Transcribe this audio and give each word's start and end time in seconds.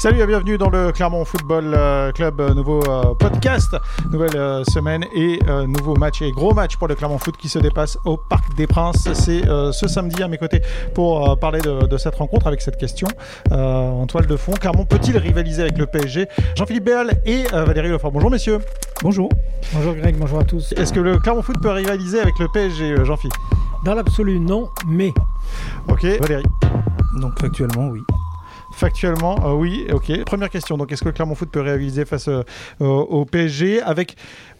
Salut 0.00 0.22
et 0.22 0.26
bienvenue 0.26 0.56
dans 0.56 0.70
le 0.70 0.92
Clermont 0.92 1.26
Football 1.26 1.74
euh, 1.76 2.10
Club, 2.12 2.40
euh, 2.40 2.54
nouveau 2.54 2.80
euh, 2.88 3.12
podcast, 3.12 3.76
nouvelle 4.10 4.64
semaine 4.64 5.04
et 5.14 5.38
nouveau 5.66 5.94
match 5.94 6.22
et 6.22 6.32
gros 6.32 6.54
match 6.54 6.78
pour 6.78 6.88
le 6.88 6.94
Clermont 6.94 7.18
Foot 7.18 7.36
qui 7.36 7.50
se 7.50 7.58
dépasse 7.58 7.98
au 8.06 8.16
Parc 8.16 8.54
des 8.54 8.66
Princes. 8.66 9.12
C'est 9.12 9.42
ce 9.44 9.88
samedi 9.88 10.22
à 10.22 10.28
mes 10.28 10.38
côtés 10.38 10.62
pour 10.94 11.38
parler 11.38 11.60
de, 11.60 11.86
de 11.86 11.98
cette 11.98 12.14
rencontre 12.14 12.46
avec 12.46 12.62
cette 12.62 12.78
question 12.78 13.08
en 13.50 14.06
toile 14.06 14.26
de 14.26 14.36
fond. 14.38 14.52
Clermont 14.52 14.86
peut-il 14.86 15.18
rivaliser 15.18 15.60
avec 15.60 15.76
le 15.76 15.84
PSG 15.84 16.28
Jean-Philippe 16.56 16.84
Béal 16.84 17.20
et 17.26 17.42
Valérie 17.52 17.90
Lefort. 17.90 18.10
Bonjour 18.10 18.30
messieurs. 18.30 18.60
Bonjour. 19.02 19.28
Bonjour 19.74 19.94
Greg, 19.96 20.16
bonjour 20.16 20.40
à 20.40 20.44
tous. 20.44 20.72
Est-ce 20.78 20.94
que 20.94 21.00
le 21.00 21.18
Clermont 21.18 21.42
Foot 21.42 21.60
peut 21.60 21.72
rivaliser 21.72 22.20
avec 22.20 22.38
le 22.38 22.48
PSG, 22.48 23.04
Jean-Philippe? 23.04 23.36
Dans 23.84 23.94
l'absolu, 23.94 24.40
non, 24.40 24.70
mais 24.86 25.12
Ok, 25.88 26.04
Valérie. 26.22 26.46
Donc 27.20 27.38
factuellement, 27.38 27.88
oui. 27.88 28.00
Factuellement, 28.72 29.36
euh, 29.44 29.52
oui, 29.52 29.86
ok. 29.92 30.24
Première 30.24 30.48
question, 30.48 30.76
donc 30.78 30.90
est-ce 30.92 31.02
que 31.02 31.08
le 31.08 31.12
Clermont 31.12 31.34
Foot 31.34 31.50
peut 31.50 31.60
rivaliser 31.60 32.04
face 32.04 32.28
euh, 32.28 32.42
au- 32.78 32.86
au 32.86 33.24
PSG 33.24 33.82
avec, 33.82 34.16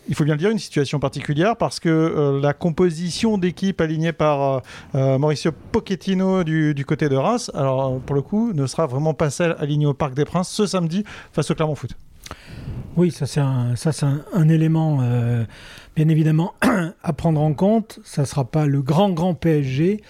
il 0.08 0.14
faut 0.14 0.24
bien 0.24 0.34
le 0.34 0.38
dire, 0.38 0.50
une 0.50 0.58
situation 0.58 0.98
particulière 0.98 1.56
parce 1.56 1.80
que 1.80 1.88
euh, 1.88 2.40
la 2.40 2.52
composition 2.52 3.38
d'équipe 3.38 3.80
alignée 3.80 4.12
par 4.12 4.42
euh, 4.42 4.60
euh, 4.94 5.18
Mauricio 5.18 5.52
Pochettino 5.72 6.44
du, 6.44 6.84
côté 6.86 7.08
de 7.08 7.16
Reims, 7.16 7.50
alors 7.54 7.86
euh, 7.94 7.98
pour 8.04 8.14
le 8.14 8.22
coup, 8.22 8.52
ne 8.52 8.66
sera 8.66 8.86
vraiment 8.86 9.14
pas 9.14 9.30
celle 9.30 9.56
alignée 9.58 9.86
au 9.86 9.94
Parc 9.94 10.12
des 10.14 10.24
Princes 10.24 10.50
ce 10.50 10.66
samedi 10.66 11.04
face 11.32 11.50
au 11.50 11.54
Clermont 11.54 11.74
Foot. 11.76 11.92
oui, 12.96 13.10
ça 13.12 13.26
c'est 13.26 13.40
un, 13.40 13.74
ça, 13.76 13.92
c'est 13.92 14.06
un, 14.34 14.48
élément 14.48 14.98
euh, 15.02 15.44
bien 15.96 16.08
évidemment 16.08 16.54
à 17.02 17.12
prendre 17.12 17.40
en 17.40 17.54
compte. 17.54 18.00
Ça 18.04 18.22
ne 18.22 18.26
sera 18.26 18.44
pas 18.44 18.66
le 18.66 18.82
grand, 18.82 19.10
grand 19.10 19.34
PSG. 19.34 20.02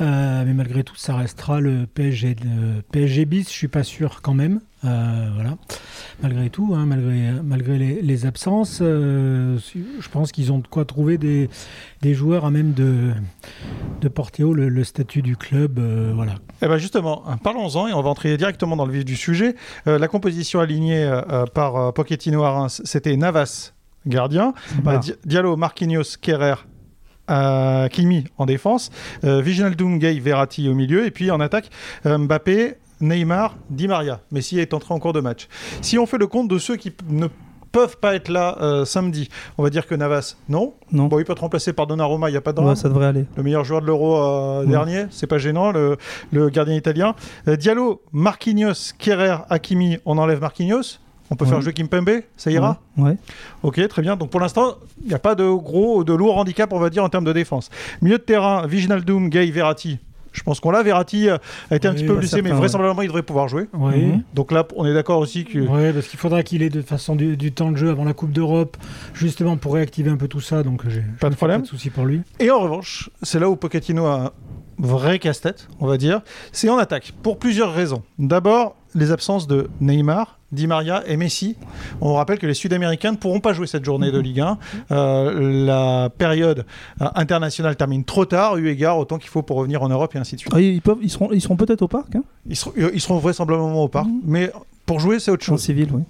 Euh, 0.00 0.44
mais 0.46 0.54
malgré 0.54 0.82
tout, 0.84 0.96
ça 0.96 1.16
restera 1.16 1.60
le 1.60 1.86
PSG, 1.86 2.36
le 2.44 2.82
PSG 2.92 3.24
bis. 3.24 3.48
Je 3.48 3.52
suis 3.54 3.68
pas 3.68 3.82
sûr 3.82 4.20
quand 4.22 4.34
même. 4.34 4.60
Euh, 4.84 5.28
voilà. 5.34 5.56
Malgré 6.22 6.48
tout, 6.48 6.72
hein, 6.74 6.86
malgré, 6.86 7.32
malgré 7.44 7.78
les, 7.78 8.00
les 8.02 8.24
absences, 8.26 8.78
euh, 8.80 9.58
je 9.74 10.08
pense 10.08 10.32
qu'ils 10.32 10.52
ont 10.52 10.58
de 10.58 10.66
quoi 10.66 10.84
trouver 10.86 11.18
des, 11.18 11.50
des 12.00 12.14
joueurs 12.14 12.46
à 12.46 12.50
même 12.50 12.72
de, 12.72 13.10
de 14.00 14.08
porter 14.08 14.42
haut 14.42 14.54
le, 14.54 14.68
le 14.70 14.84
statut 14.84 15.20
du 15.20 15.36
club. 15.36 15.78
euh, 15.78 16.12
voilà. 16.14 16.36
Eh 16.62 16.66
ben 16.66 16.78
justement, 16.78 17.24
parlons-en 17.42 17.88
et 17.88 17.92
on 17.92 18.00
va 18.02 18.08
entrer 18.08 18.36
directement 18.38 18.76
dans 18.76 18.86
le 18.86 18.92
vif 18.92 19.04
du 19.04 19.16
sujet. 19.16 19.54
La 19.86 20.08
composition 20.08 20.60
alignée 20.60 21.10
par 21.54 21.92
Pochettino 21.92 22.42
à 22.44 22.50
Reims, 22.52 22.80
c'était 22.84 23.16
Navas, 23.16 23.72
gardien, 24.06 24.54
Di- 25.02 25.12
Diallo, 25.26 25.56
Marquinhos, 25.56 26.16
Kerrer, 26.20 26.54
euh, 27.30 27.88
Kimi 27.88 28.24
en 28.38 28.46
défense, 28.46 28.90
euh, 29.24 29.40
Viginaldum, 29.40 29.98
Gay, 29.98 30.18
Verratti 30.18 30.68
au 30.68 30.74
milieu, 30.74 31.06
et 31.06 31.10
puis 31.10 31.30
en 31.30 31.40
attaque, 31.40 31.70
euh, 32.06 32.18
Mbappé, 32.18 32.74
Neymar, 33.00 33.56
Di 33.70 33.88
Maria. 33.88 34.20
Messi 34.30 34.58
est 34.58 34.74
entré 34.74 34.92
en 34.92 34.98
cours 34.98 35.12
de 35.14 35.20
match. 35.20 35.48
Si 35.80 35.98
on 35.98 36.06
fait 36.06 36.18
le 36.18 36.26
compte 36.26 36.48
de 36.48 36.58
ceux 36.58 36.76
qui 36.76 36.92
ne 37.08 37.28
peuvent 37.72 37.98
pas 37.98 38.16
être 38.16 38.28
là 38.28 38.58
euh, 38.60 38.84
samedi, 38.84 39.28
on 39.56 39.62
va 39.62 39.70
dire 39.70 39.86
que 39.86 39.94
Navas, 39.94 40.36
non. 40.48 40.74
Non. 40.90 41.06
Bon, 41.06 41.18
il 41.20 41.24
peut 41.24 41.32
être 41.32 41.38
remplacé 41.40 41.72
par 41.72 41.86
Donnarumma, 41.86 42.28
il 42.28 42.32
n'y 42.32 42.36
a 42.36 42.40
pas 42.40 42.50
de 42.50 42.56
drame 42.56 42.68
Ouais, 42.70 42.74
ça 42.76 42.88
devrait 42.88 43.06
aller. 43.06 43.26
le 43.36 43.42
meilleur 43.44 43.64
joueur 43.64 43.80
de 43.80 43.86
l'Euro 43.86 44.16
euh, 44.16 44.62
Ouais. 44.64 44.66
dernier, 44.66 45.06
c'est 45.10 45.28
pas 45.28 45.38
gênant, 45.38 45.70
le, 45.70 45.96
le 46.32 46.48
gardien 46.50 46.74
italien. 46.74 47.14
Euh, 47.46 47.54
Diallo, 47.56 48.02
Marquinhos, 48.12 48.92
Kerrer, 48.98 49.36
Hakimi, 49.50 49.98
on 50.04 50.18
enlève 50.18 50.40
Marquinhos. 50.40 50.98
On 51.30 51.36
peut 51.36 51.44
Ouais. 51.44 51.50
faire 51.50 51.60
jouer 51.60 51.72
Kimpembe, 51.72 52.10
ça 52.36 52.50
ira 52.50 52.80
Ouais. 52.96 53.16
Ok, 53.62 53.86
très 53.88 54.02
bien. 54.02 54.16
Donc 54.16 54.30
pour 54.30 54.40
l'instant, 54.40 54.74
il 55.02 55.08
n'y 55.08 55.14
a 55.14 55.18
pas 55.18 55.34
de 55.34 55.44
gros, 55.48 56.02
de 56.04 56.12
lourd 56.12 56.36
handicap, 56.38 56.72
on 56.72 56.78
va 56.80 56.90
dire, 56.90 57.04
en 57.04 57.08
termes 57.08 57.24
de 57.24 57.32
défense. 57.32 57.70
Milieu 58.02 58.18
de 58.18 58.22
terrain, 58.22 58.66
Viginaldum, 58.66 59.28
Gay, 59.28 59.50
Verratti. 59.50 59.98
Je 60.32 60.42
pense 60.44 60.60
qu'on 60.60 60.70
l'a. 60.70 60.82
Verratti 60.84 61.28
euh, 61.28 61.38
a 61.72 61.76
été 61.76 61.88
un 61.88 61.92
petit 61.92 62.04
peu 62.04 62.12
bah, 62.14 62.20
blessé, 62.20 62.40
mais 62.40 62.50
ouais. 62.52 62.56
vraisemblablement, 62.56 63.02
il 63.02 63.08
devrait 63.08 63.22
pouvoir 63.24 63.48
jouer. 63.48 63.66
Oui. 63.72 63.96
Mhm. 64.06 64.22
Donc 64.34 64.52
là, 64.52 64.64
on 64.76 64.86
est 64.86 64.94
d'accord 64.94 65.18
aussi 65.18 65.44
que. 65.44 65.58
Oui, 65.58 65.92
parce 65.92 66.06
qu'il 66.06 66.18
faudra 66.20 66.42
qu'il 66.44 66.62
ait 66.62 66.68
de 66.68 66.80
toute 66.80 66.88
façon 66.88 67.16
du, 67.16 67.36
du 67.36 67.50
temps 67.52 67.72
de 67.72 67.76
jeu 67.76 67.90
avant 67.90 68.04
la 68.04 68.12
Coupe 68.12 68.30
d'Europe, 68.30 68.76
justement 69.12 69.56
pour 69.56 69.74
réactiver 69.74 70.10
un 70.10 70.16
peu 70.16 70.28
tout 70.28 70.40
ça. 70.40 70.62
Donc 70.62 70.88
j'ai 70.88 71.02
Pas 71.20 71.30
de 71.30 71.34
problème. 71.34 71.60
Pas 71.62 71.64
de 71.64 71.68
souci 71.70 71.90
pour 71.90 72.04
lui. 72.04 72.22
Et 72.38 72.50
en 72.50 72.60
revanche, 72.60 73.10
c'est 73.22 73.40
là 73.40 73.50
où 73.50 73.56
Pochettino 73.56 74.06
a 74.06 74.26
un 74.26 74.30
vrai 74.78 75.18
casse-tête, 75.18 75.68
on 75.80 75.86
va 75.86 75.96
dire. 75.96 76.20
C'est 76.52 76.68
en 76.68 76.78
attaque, 76.78 77.12
pour 77.24 77.38
plusieurs 77.38 77.72
raisons. 77.74 78.02
D'abord, 78.20 78.76
les 78.94 79.12
absences 79.12 79.46
de 79.46 79.68
Neymar, 79.80 80.38
Di 80.52 80.66
Maria 80.66 81.02
et 81.06 81.16
Messi. 81.16 81.56
On 82.00 82.14
rappelle 82.14 82.38
que 82.38 82.46
les 82.46 82.54
Sud-Américains 82.54 83.12
ne 83.12 83.16
pourront 83.16 83.40
pas 83.40 83.52
jouer 83.52 83.66
cette 83.66 83.84
journée 83.84 84.10
de 84.10 84.18
Ligue 84.18 84.40
1. 84.40 84.58
Euh, 84.90 85.64
la 85.66 86.10
période 86.10 86.66
euh, 87.00 87.06
internationale 87.14 87.76
termine 87.76 88.04
trop 88.04 88.24
tard, 88.24 88.56
eu 88.56 88.68
égard 88.68 88.98
au 88.98 89.04
temps 89.04 89.18
qu'il 89.18 89.30
faut 89.30 89.42
pour 89.42 89.58
revenir 89.58 89.82
en 89.82 89.88
Europe 89.88 90.14
et 90.16 90.18
ainsi 90.18 90.34
de 90.34 90.40
suite. 90.40 90.52
Ah, 90.54 90.60
ils, 90.60 90.82
peuvent, 90.82 90.98
ils 91.02 91.10
seront, 91.10 91.30
ils 91.32 91.40
seront 91.40 91.56
peut-être 91.56 91.82
au 91.82 91.88
parc, 91.88 92.16
hein 92.16 92.22
Ils 92.48 92.56
seront, 92.56 92.72
ils 92.92 93.00
seront 93.00 93.18
vraisemblablement 93.18 93.82
au 93.84 93.88
parc, 93.88 94.08
mais 94.24 94.50
pour 94.86 94.98
jouer, 94.98 95.20
c'est 95.20 95.30
autre 95.30 95.44
En 95.44 95.52
chose. 95.56 95.62
civil, 95.62 95.88
oui. 95.92 96.02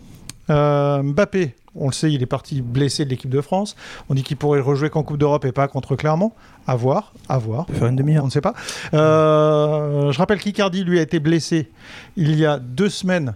Euh, 0.49 1.03
Mbappé, 1.03 1.55
on 1.77 1.87
le 1.89 1.93
sait, 1.93 2.13
il 2.13 2.23
est 2.23 2.27
parti 2.27 2.63
blessé 2.63 3.05
de 3.05 3.11
l'équipe 3.11 3.31
de 3.31 3.41
France. 3.41 3.77
On 4.09 4.15
dit 4.15 4.23
qu'il 4.23 4.37
pourrait 4.37 4.61
rejouer 4.61 4.91
qu'en 4.91 5.03
Coupe 5.03 5.19
d'Europe 5.19 5.45
et 5.45 5.53
pas 5.53 5.69
contre 5.69 5.97
Clermont. 5.97 6.33
À 6.67 6.77
voir, 6.77 7.13
à 7.29 7.39
voir. 7.39 7.67
On 7.69 7.73
faire 7.73 7.87
une 7.89 7.95
On 7.95 7.97
demi-heure. 7.97 8.25
ne 8.25 8.31
sait 8.31 8.41
pas. 8.41 8.55
Euh, 8.95 10.13
je 10.13 10.19
rappelle 10.19 10.39
qu'Icardi, 10.39 10.85
lui, 10.85 10.99
a 10.99 11.03
été 11.03 11.21
blessé 11.21 11.69
il 12.17 12.37
y 12.39 12.45
a 12.47 12.59
deux 12.59 12.89
semaines. 12.89 13.35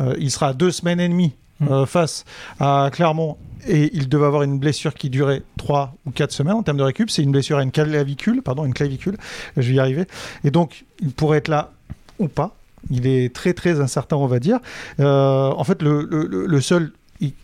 Euh, 0.00 0.14
il 0.18 0.30
sera 0.30 0.48
à 0.48 0.52
deux 0.52 0.70
semaines 0.70 1.00
et 1.00 1.08
demie 1.08 1.34
euh, 1.70 1.86
face 1.86 2.24
à 2.60 2.90
Clermont. 2.92 3.36
Et 3.66 3.90
il 3.96 4.08
devait 4.10 4.26
avoir 4.26 4.42
une 4.42 4.58
blessure 4.58 4.92
qui 4.92 5.08
durait 5.08 5.42
trois 5.56 5.94
ou 6.04 6.10
quatre 6.10 6.32
semaines 6.32 6.54
en 6.54 6.62
termes 6.62 6.76
de 6.76 6.82
récup. 6.82 7.08
C'est 7.10 7.22
une 7.22 7.32
blessure 7.32 7.56
à 7.56 7.62
une 7.62 7.70
clavicule, 7.70 8.42
pardon, 8.42 8.66
une 8.66 8.74
clavicule. 8.74 9.16
Je 9.56 9.68
vais 9.68 9.74
y 9.74 9.80
arriver. 9.80 10.04
Et 10.42 10.50
donc, 10.50 10.84
il 11.00 11.12
pourrait 11.12 11.38
être 11.38 11.48
là 11.48 11.70
ou 12.18 12.28
pas. 12.28 12.54
Il 12.90 13.06
est 13.06 13.34
très 13.34 13.54
très 13.54 13.80
incertain, 13.80 14.16
on 14.16 14.26
va 14.26 14.38
dire. 14.38 14.58
En 14.98 15.64
fait, 15.64 15.80
le, 15.80 16.02
le- 16.10 16.26
le- 16.26 16.44
le 16.46 16.60
seul, 16.60 16.92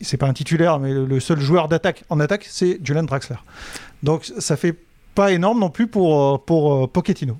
c'est 0.01 0.17
pas 0.17 0.27
un 0.27 0.33
titulaire, 0.33 0.79
mais 0.79 0.93
le, 0.93 1.21
seul 1.21 1.41
joueur 1.41 1.69
d'attaque 1.69 2.05
en 2.11 2.21
attaque, 2.21 2.47
c'est 2.49 2.79
Julian 2.85 3.05
Draxler. 3.05 3.37
Donc, 4.03 4.31
ça 4.39 4.57
fait 4.57 4.75
pas 5.15 5.33
énorme 5.33 5.61
non 5.61 5.71
plus 5.71 5.87
pour, 5.87 6.35
euh, 6.35 6.39
pour 6.39 6.75
euh, 6.75 6.87
Pochettino. 6.87 7.39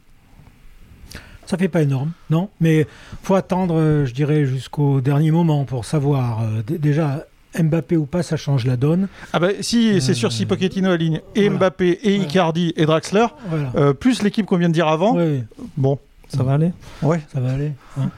Ça 1.47 1.57
fait 1.59 1.69
pas 1.69 1.83
énorme, 1.83 2.13
non? 2.31 2.49
Mais 2.61 2.87
faut 3.23 3.35
attendre, 3.35 3.75
euh, 3.77 4.07
je 4.07 4.15
dirais, 4.15 4.45
jusqu'au 4.47 5.01
dernier 5.01 5.31
moment 5.33 5.65
pour 5.65 5.85
savoir. 5.85 6.43
déjà, 6.67 7.27
Mbappé 7.59 7.97
ou 7.97 8.07
pas, 8.07 8.23
ça 8.23 8.37
change 8.37 8.65
la 8.65 8.77
donne. 8.77 9.09
Ah 9.33 9.41
bah 9.41 9.49
si, 9.61 10.01
c'est 10.01 10.15
sûr, 10.15 10.31
si 10.31 10.47
Pochettino 10.47 10.91
aligne 10.91 11.21
et 11.35 11.49
voilà. 11.49 11.57
Mbappé 11.59 11.99
et 12.05 12.11
Voilà. 12.17 12.25
Icardi 12.31 12.73
et 12.77 12.87
Draxler, 12.87 13.27
Voilà. 13.49 13.73
euh, 13.75 13.93
plus 13.93 14.23
l'équipe 14.23 14.47
qu'on 14.47 14.57
vient 14.57 14.69
de 14.69 14.75
dire 14.75 14.87
avant, 14.87 15.17
Oui, 15.17 15.43
bon, 15.77 15.99
Ça 16.37 16.43
va 16.43 16.55
aller 16.55 16.73
ouais. 17.03 17.21
ça 17.33 17.41
va 17.41 17.53
aller. 17.53 17.73
hein. 17.99 18.11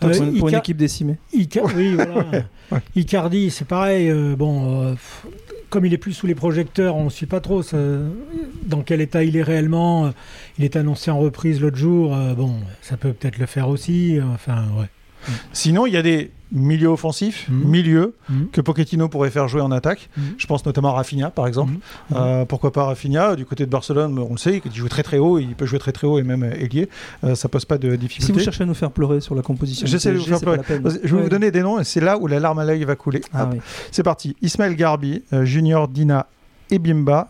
pour, 0.00 0.08
Euh, 0.10 0.14
une, 0.14 0.38
pour 0.38 0.48
une 0.48 0.54
équipe 0.56 0.76
décimée. 0.76 1.16
Ica- 1.34 1.62
oui, 1.76 1.94
voilà. 1.94 2.24
Ouais. 2.70 2.80
Icardi, 2.96 3.50
c'est 3.50 3.64
pareil. 3.66 4.10
euh, 4.10 4.36
bon, 4.36 4.82
euh, 4.90 4.94
comme 5.70 5.86
il 5.86 5.94
est 5.94 5.98
plus 5.98 6.12
sous 6.12 6.26
les 6.26 6.34
projecteurs, 6.34 6.96
on 6.96 7.04
ne 7.04 7.10
sait 7.10 7.24
pas 7.26 7.40
trop 7.40 7.62
ça- 7.62 7.78
dans 8.66 8.82
quel 8.82 9.00
état 9.00 9.22
il 9.24 9.36
est 9.36 9.42
réellement. 9.42 10.12
Il 10.58 10.64
est 10.64 10.76
annoncé 10.76 11.10
en 11.10 11.18
reprise 11.18 11.60
l'autre 11.62 11.76
jour. 11.78 12.14
bon, 12.36 12.56
ça 12.82 12.96
peut 12.98 13.12
peut-être 13.14 13.38
le 13.38 13.46
faire 13.46 13.68
aussi. 13.70 14.18
Enfin, 14.34 14.64
ouais. 14.78 14.86
Sinon, 15.52 15.86
il 15.86 15.92
y 15.94 15.96
a 15.96 16.02
des 16.02 16.30
milieux 16.50 16.88
offensifs, 16.88 17.46
Mhm. 17.50 17.68
milieux, 17.68 18.14
Mhm. 18.30 18.48
que 18.50 18.62
Pochettino 18.62 19.08
pourrait 19.10 19.30
faire 19.30 19.48
jouer 19.48 19.60
en 19.60 19.70
attaque. 19.70 20.08
Mhm. 20.16 20.24
Je 20.38 20.46
pense 20.46 20.64
notamment 20.64 20.88
à 20.88 20.92
Rafinha, 20.92 21.30
par 21.30 21.46
exemple. 21.46 21.74
Euh, 22.14 22.46
pourquoi 22.46 22.72
pas 22.72 22.84
Rafinha 22.84 23.36
Du 23.36 23.44
côté 23.44 23.66
de 23.66 23.70
Barcelone, 23.70 24.18
on 24.18 24.30
le 24.32 24.38
sait, 24.38 24.62
il 24.64 24.74
joue 24.74 24.88
très 24.88 25.02
très 25.02 25.18
haut, 25.18 25.38
il 25.38 25.54
peut 25.54 25.66
jouer 25.66 25.78
très 25.78 25.92
très 25.92 26.06
haut 26.06 26.18
et 26.18 26.22
même 26.22 26.44
ailier. 26.44 26.88
Euh, 27.22 27.34
ça 27.34 27.48
pose 27.50 27.66
pas 27.66 27.76
de 27.76 27.90
Si 27.92 27.98
difficulté. 27.98 28.32
vous 28.32 28.38
cherchez 28.40 28.62
à 28.62 28.66
nous 28.66 28.72
faire 28.74 28.90
pleurer 28.90 29.20
sur 29.20 29.34
la 29.34 29.42
composition, 29.42 29.86
J'essaie 29.86 30.10
de 30.12 30.16
vous 30.18 30.24
faire 30.24 30.40
pleurer. 30.40 30.60
Je 31.04 31.14
vais 31.14 31.22
vous 31.22 31.28
donner 31.28 31.50
des 31.50 31.60
noms 31.62 31.78
et 31.80 31.84
c'est 31.84 32.00
là 32.00 32.16
où 32.16 32.26
la 32.26 32.40
larme 32.40 32.60
à 32.60 32.64
l'œil 32.64 32.82
va 32.84 32.96
couler. 32.96 33.20
Ah 33.34 33.46
oui. 33.52 33.58
C'est 33.90 34.02
parti. 34.02 34.34
Ismaël 34.40 34.74
Garbi, 34.74 35.22
euh, 35.34 35.44
Junior 35.44 35.86
Dina 35.88 36.26
Ebimba, 36.70 37.28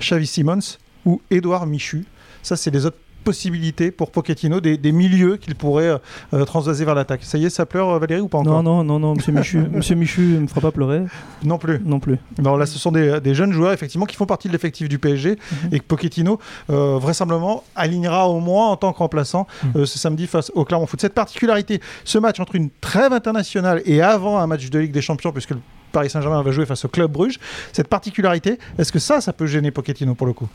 Xavi 0.00 0.26
Simons 0.26 0.78
ou 1.04 1.20
Edouard 1.30 1.66
Michu. 1.66 2.04
Ça, 2.42 2.56
c'est 2.56 2.70
les 2.70 2.86
autres 2.86 2.96
possibilités 3.24 3.90
pour 3.90 4.10
Pochettino, 4.10 4.60
des, 4.60 4.76
des 4.76 4.92
milieux 4.92 5.36
qu'il 5.36 5.54
pourrait 5.54 5.88
euh, 5.88 5.98
euh, 6.34 6.44
transvaser 6.44 6.84
vers 6.84 6.94
l'attaque. 6.94 7.22
Ça 7.24 7.38
y 7.38 7.44
est, 7.44 7.50
ça 7.50 7.66
pleure, 7.66 7.88
euh, 7.90 7.98
Valérie, 7.98 8.20
ou 8.20 8.28
pas 8.28 8.38
encore 8.38 8.62
Non, 8.62 8.82
non, 8.82 8.84
non, 8.84 8.98
non, 8.98 9.14
monsieur 9.14 9.32
Michu, 9.32 9.58
monsieur 9.72 9.94
Michu 9.94 10.20
me 10.22 10.46
fera 10.46 10.60
pas 10.60 10.70
pleurer 10.72 11.02
Non 11.44 11.58
plus. 11.58 11.80
non 11.84 12.00
plus. 12.00 12.18
Non, 12.42 12.56
là, 12.56 12.66
ce 12.66 12.78
sont 12.78 12.92
des, 12.92 13.20
des 13.20 13.34
jeunes 13.34 13.52
joueurs, 13.52 13.72
effectivement, 13.72 14.06
qui 14.06 14.16
font 14.16 14.26
partie 14.26 14.48
de 14.48 14.52
l'effectif 14.52 14.88
du 14.88 14.98
PSG 14.98 15.30
Mhm. 15.30 15.68
et 15.74 15.80
que 15.80 15.84
Pochettino, 15.84 16.38
euh, 16.70 16.98
vraisemblablement, 16.98 17.64
alignera 17.76 18.28
au 18.28 18.40
moins 18.40 18.68
en 18.68 18.76
tant 18.76 18.92
que 18.92 18.98
remplaçant 18.98 19.46
Mhm. 19.62 19.70
euh, 19.82 19.86
ce 19.86 19.98
samedi 19.98 20.26
face 20.26 20.50
au 20.54 20.64
Clermont 20.64 20.86
Foot. 20.86 21.00
Cette 21.00 21.14
particularité, 21.14 21.80
ce 22.04 22.18
match 22.18 22.40
entre 22.40 22.54
une 22.56 22.70
trêve 22.80 23.12
internationale 23.12 23.82
et 23.84 24.02
avant 24.02 24.38
un 24.38 24.46
match 24.46 24.68
de 24.70 24.78
Ligue 24.78 24.92
des 24.92 25.02
Champions, 25.02 25.32
puisque 25.32 25.50
le 25.50 25.58
Paris 25.92 26.08
Saint-Germain 26.10 26.40
va 26.42 26.50
jouer 26.52 26.66
face 26.66 26.84
au 26.84 26.88
Club 26.88 27.10
Bruges, 27.10 27.38
cette 27.72 27.88
particularité, 27.88 28.58
est-ce 28.78 28.92
que 28.92 28.98
ça, 29.00 29.20
ça 29.20 29.32
peut 29.32 29.46
gêner 29.46 29.70
Pochettino 29.72 30.14
pour 30.14 30.26
le 30.26 30.32
coup? 30.32 30.48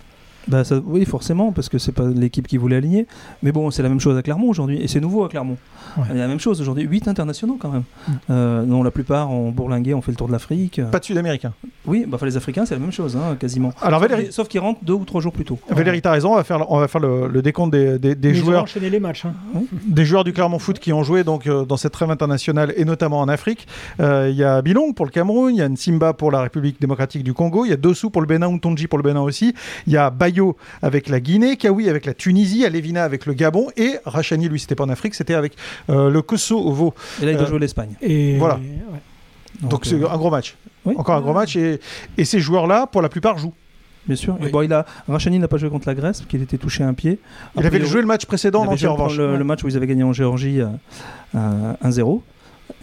Bah 0.48 0.64
ça, 0.64 0.80
Oui, 0.86 1.06
forcément, 1.06 1.52
parce 1.52 1.70
que 1.70 1.78
c'est 1.78 1.92
pas 1.92 2.08
l'équipe 2.08 2.48
qui 2.48 2.58
voulait 2.58 2.78
aligner. 2.78 3.08
Mais 3.44 3.52
bon, 3.52 3.72
c'est 3.72 3.84
la 3.84 3.90
même 3.90 4.00
chose 4.00 4.18
à 4.18 4.22
Clermont 4.22 4.50
aujourd'hui, 4.50 4.82
et 4.82 4.88
c'est 4.88 5.00
nouveau 5.00 5.24
à 5.24 5.30
Clermont. 5.30 5.58
Ouais. 5.98 6.04
Il 6.12 6.18
y 6.18 6.20
a 6.20 6.24
la 6.24 6.28
même 6.28 6.40
chose 6.40 6.62
aujourd'hui, 6.62 6.84
8 6.84 7.08
internationaux 7.08 7.58
quand 7.60 7.70
même. 7.70 7.84
Mm. 8.08 8.12
Euh, 8.30 8.64
dont 8.64 8.84
la 8.84 8.92
plupart 8.92 9.32
ont 9.32 9.52
bourlingué, 9.52 9.94
ont 9.94 10.02
fait 10.02 10.12
le 10.12 10.18
tour 10.18 10.28
de 10.28 10.32
l'Afrique. 10.32 10.82
Pas 10.92 11.00
de 11.00 11.06
Sud-Américains. 11.06 11.54
Oui, 11.88 12.06
bah, 12.08 12.16
enfin, 12.16 12.26
les 12.26 12.38
Africains, 12.38 12.66
c'est 12.66 12.74
la 12.76 12.80
même 12.80 12.92
chose, 12.92 13.16
hein, 13.16 13.36
quasiment. 13.40 13.72
Alors 13.82 14.00
Sauf 14.02 14.10
Valérie, 14.10 14.32
Sauf 14.32 14.48
qu'ils 14.48 14.60
rentrent 14.60 14.84
deux 14.84 14.94
ou 14.94 15.06
trois 15.06 15.22
jours 15.22 15.32
plus 15.34 15.46
tôt. 15.46 15.60
Valérie 15.70 16.02
t'as 16.02 16.12
raison, 16.12 16.34
on 16.34 16.36
va 16.36 16.44
faire, 16.44 16.72
on 16.72 16.80
va 16.80 16.88
faire 16.88 17.02
le, 17.02 17.28
le 17.28 17.42
décompte 17.42 17.72
des, 17.74 18.00
des- 18.00 18.16
des 18.16 18.32
Mais 18.32 18.38
ils 18.38 18.42
ont 18.42 18.46
joueurs, 18.46 18.64
enchaîné 18.64 18.90
les 18.90 19.00
matchs. 19.00 19.26
hein. 19.26 19.34
des 19.86 20.06
joueurs 20.06 20.24
du 20.24 20.34
Clermont 20.34 20.60
Foot 20.60 20.80
qui 20.80 20.92
ont 20.94 21.04
joué 21.04 21.24
donc, 21.24 21.48
euh, 21.48 21.66
dans 21.66 21.78
cette 21.78 21.92
trêve 21.94 22.10
internationale 22.12 22.74
et 22.78 22.86
notamment 22.86 23.20
en 23.20 23.28
Afrique. 23.28 23.68
Euh, 24.00 24.30
Il 24.32 24.36
y 24.38 24.44
a 24.44 24.62
Bilong 24.62 24.94
pour 24.94 25.06
le 25.06 25.12
Cameroun, 25.12 25.54
il 25.54 25.60
y 25.60 25.62
a 25.62 25.70
Nsimba 25.70 26.14
pour 26.14 26.32
la 26.32 26.42
République 26.42 26.80
démocratique 26.82 27.24
du 27.24 27.34
Congo, 27.34 27.66
il 27.66 27.70
y 27.70 27.74
a 27.74 27.78
Dossou 27.78 28.10
pour 28.10 28.22
le 28.22 28.28
Bénin, 28.28 28.50
Ntonji 28.52 28.88
pour 28.88 28.98
le 28.98 29.04
Bénin 29.04 29.22
aussi, 29.22 29.54
il 29.88 29.94
y 29.94 29.98
a 29.98 30.10
Bayo 30.10 30.58
avec 30.82 31.08
la 31.10 31.20
Guinée, 31.20 31.56
Kawi 31.58 31.90
avec 31.90 32.06
la 32.06 32.14
Tunisie, 32.14 32.66
Alevina 32.66 33.04
avec 33.04 33.26
le 33.26 33.34
Gabon 33.34 33.68
et 33.78 33.96
Rachani, 34.06 34.50
lui, 34.50 34.60
c'était 34.60 34.76
pas 34.76 34.84
en 34.86 34.90
Afrique, 34.90 35.14
c'était 35.16 35.34
avec 35.36 35.54
euh, 35.90 36.10
le 36.10 36.22
Kosovo. 36.22 36.94
Et 37.22 37.26
là, 37.26 37.32
ils 37.32 37.36
doivent 37.36 37.48
Euh, 37.48 37.50
jouer 37.52 37.60
l'Espagne. 37.60 37.94
Et 38.02 38.38
Voilà. 38.38 38.56
ouais. 38.56 39.00
Donc 39.62 39.86
euh, 39.86 39.90
c'est 39.90 39.96
un 39.96 40.18
gros 40.18 40.30
match. 40.32 40.56
Oui. 40.86 40.96
Encore 40.98 41.16
un 41.16 41.22
gros 41.22 41.34
match 41.34 41.56
et, 41.56 41.80
et 42.18 42.26
ces 42.26 42.40
joueurs-là, 42.40 42.88
pour 42.88 43.02
la 43.02 43.10
plupart, 43.10 43.38
jouent. 43.38 43.54
Bien 44.06 44.16
sûr. 44.16 44.38
Oui. 44.40 44.50
bon, 44.52 44.62
il 44.62 44.72
a... 44.72 44.86
Rachani 45.08 45.40
n'a 45.40 45.48
pas 45.48 45.58
joué 45.58 45.70
contre 45.70 45.88
la 45.88 45.96
Grèce, 45.96 46.20
parce 46.20 46.30
qu'il 46.30 46.42
était 46.42 46.60
touché 46.60 46.84
à 46.84 46.88
un 46.88 46.94
pied. 46.94 47.20
Il 47.58 47.66
avait 47.66 47.84
joué 47.84 48.02
le 48.02 48.08
match 48.08 48.26
précédent 48.26 48.64
il 48.64 48.70
en 48.70 48.72
entier, 48.74 48.88
en 48.88 48.94
revanche. 48.94 49.18
le, 49.18 49.36
le 49.36 49.44
match 49.44 49.64
où 49.64 49.68
ils 49.68 49.76
avaient 49.76 49.88
gagné 49.88 50.04
en 50.04 50.14
Géorgie 50.14 50.62
euh, 50.62 50.68
euh, 51.36 51.74
1-0. 51.84 52.22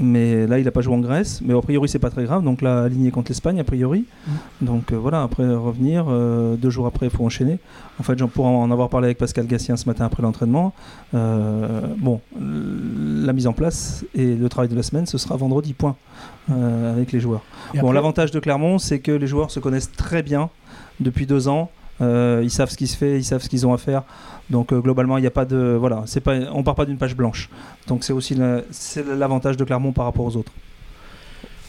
Mais 0.00 0.46
là, 0.46 0.58
il 0.58 0.64
n'a 0.64 0.70
pas 0.70 0.80
joué 0.80 0.94
en 0.94 0.98
Grèce. 0.98 1.40
Mais 1.44 1.54
a 1.56 1.60
priori, 1.60 1.88
c'est 1.88 1.98
pas 1.98 2.10
très 2.10 2.24
grave. 2.24 2.42
Donc 2.42 2.60
là, 2.62 2.82
aligné 2.84 3.10
contre 3.10 3.30
l'Espagne, 3.30 3.60
a 3.60 3.64
priori. 3.64 4.04
Donc 4.60 4.92
euh, 4.92 4.96
voilà, 4.96 5.22
après 5.22 5.46
revenir, 5.54 6.06
euh, 6.08 6.56
deux 6.56 6.70
jours 6.70 6.86
après, 6.86 7.06
il 7.06 7.10
faut 7.10 7.24
enchaîner. 7.24 7.58
En 8.00 8.02
fait, 8.02 8.18
j'en 8.18 8.28
pourrais 8.28 8.48
en 8.48 8.70
avoir 8.70 8.88
parlé 8.88 9.06
avec 9.06 9.18
Pascal 9.18 9.46
Gassien 9.46 9.76
ce 9.76 9.86
matin 9.86 10.04
après 10.06 10.22
l'entraînement. 10.22 10.72
Euh, 11.14 11.82
bon, 11.98 12.20
la 12.40 13.32
mise 13.32 13.46
en 13.46 13.52
place 13.52 14.04
et 14.14 14.34
le 14.34 14.48
travail 14.48 14.68
de 14.70 14.74
la 14.74 14.82
semaine, 14.82 15.06
ce 15.06 15.18
sera 15.18 15.36
vendredi, 15.36 15.72
point, 15.74 15.94
avec 16.50 17.12
les 17.12 17.20
joueurs. 17.20 17.42
Et 17.74 17.78
Bon, 17.78 17.86
après- 17.88 17.94
l'avantage 17.94 18.30
de 18.30 18.40
Clermont, 18.40 18.78
c'est 18.78 18.98
que 18.98 19.12
les 19.12 19.26
joueurs 19.26 19.50
se 19.50 19.60
connaissent 19.60 19.92
très 19.92 20.22
bien 20.22 20.48
depuis 21.00 21.26
deux 21.26 21.48
ans. 21.48 21.70
Euh, 22.02 22.40
ils 22.43 22.50
savent 22.50 22.70
ce 22.70 22.76
qui 22.76 22.87
se 22.87 22.96
fait, 22.96 23.19
ils 23.19 23.25
savent 23.25 23.43
ce 23.43 23.49
qu'ils 23.49 23.66
ont 23.66 23.72
à 23.72 23.78
faire. 23.78 24.02
Donc 24.50 24.72
euh, 24.72 24.81
globalement, 24.81 25.19
il 25.19 25.20
n'y 25.20 25.26
a 25.26 25.31
pas 25.32 25.44
de 25.44 25.76
voilà, 25.78 26.02
c'est 26.06 26.20
pas, 26.20 26.34
on 26.52 26.62
part 26.62 26.75
pas 26.75 26.84
d'une 26.84 26.99
page 26.99 27.16
blanche. 27.16 27.49
Donc 27.87 28.04
c'est 28.04 28.12
aussi 28.12 28.37
l'avantage 29.16 29.56
de 29.56 29.64
Clermont 29.64 29.93
par 29.93 30.06
rapport 30.06 30.25
aux 30.25 30.37
autres. 30.37 30.52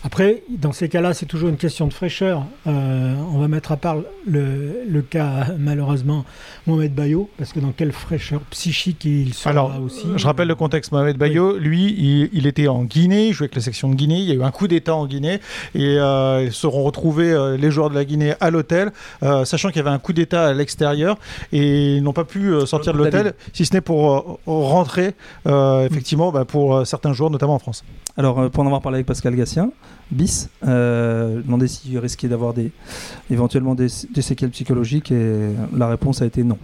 Après, 0.06 0.44
dans 0.50 0.74
ces 0.74 0.90
cas-là, 0.90 1.14
c'est 1.14 1.26
toujours 1.26 1.48
une 1.48 1.56
question 1.56 1.88
de 1.88 1.94
fraîcheur. 1.94 2.46
Euh, 2.68 3.16
on 3.34 3.40
va 3.40 3.48
mettre 3.48 3.72
à 3.72 3.78
part 3.78 3.98
le, 4.28 4.82
le 4.86 5.02
cas, 5.02 5.48
malheureusement, 5.58 6.26
Mohamed 6.68 6.94
Bayo, 6.94 7.30
parce 7.38 7.54
que 7.54 7.62
dans 7.62 7.72
quelle 7.72 7.94
fraîcheur 7.94 8.42
psychique 8.50 9.06
il 9.06 9.34
sera 9.34 9.52
Alors, 9.52 9.82
aussi. 9.82 10.06
Je 10.18 10.26
rappelle 10.26 10.50
le 10.50 10.56
contexte. 10.56 10.92
Mohamed 10.92 11.18
Bayo, 11.18 11.58
lui, 11.58 11.96
il, 11.98 12.30
il 12.34 12.48
était 12.48 12.68
en 12.68 12.84
Guinée, 12.84 13.30
il 13.30 13.34
jouait 13.34 13.46
avec 13.46 13.56
la 13.56 13.62
section 13.62 13.90
de 13.90 13.96
Guinée. 13.96 14.18
Il 14.18 14.26
y 14.26 14.32
a 14.32 14.36
eu 14.36 14.44
un 14.44 14.52
coup 14.52 14.68
d'État 14.68 14.94
en 14.94 15.08
Guinée 15.08 15.40
et 15.74 15.98
euh, 16.00 16.44
ils 16.44 16.52
seront 16.52 16.84
retrouvés, 16.84 17.32
euh, 17.32 17.56
les 17.56 17.72
joueurs 17.72 17.90
de 17.90 17.96
la 17.96 18.04
Guinée, 18.04 18.34
à 18.42 18.50
l'hôtel, 18.50 18.92
euh, 19.24 19.46
sachant 19.46 19.70
qu'il 19.70 19.78
y 19.78 19.80
avait 19.80 19.90
un 19.90 20.00
coup 20.00 20.12
d'État 20.12 20.48
à 20.48 20.54
l'extérieur 20.54 21.18
et 21.54 21.96
ils 21.96 22.04
n'ont 22.04 22.12
pas 22.12 22.26
pu 22.26 22.50
euh, 22.50 22.66
sortir 22.66 22.92
de 22.92 22.98
l'hôtel, 22.98 23.36
si 23.54 23.66
ce 23.66 23.74
n'est 23.74 23.82
pour 23.82 24.12
euh, 24.12 24.38
rentrer, 24.48 25.14
euh, 25.48 25.86
effectivement, 25.86 26.34
bah, 26.34 26.44
pour 26.44 26.76
euh, 26.76 26.84
certains 26.84 27.14
joueurs, 27.14 27.30
notamment 27.30 27.56
en 27.56 27.60
France. 27.60 27.86
Alors 28.18 28.38
euh, 28.40 28.50
pour 28.50 28.64
en 28.64 28.66
avoir 28.66 28.82
parlé 28.82 28.98
avec 28.98 29.08
Pascal 29.08 29.34
Gassien, 29.36 29.72
bis, 30.12 30.50
euh, 30.68 31.42
demandé 31.42 31.68
s'il 31.68 31.98
risquait 31.98 32.28
d'avoir 32.28 32.54
des 32.54 32.72
éventuellement 33.32 33.76
des, 33.76 33.88
des 34.14 34.22
séquelles 34.22 34.52
psychologiques 34.52 35.12
et 35.12 35.50
la 35.76 35.88
réponse 35.88 36.22
a 36.22 36.26
été 36.26 36.44
non. 36.44 36.58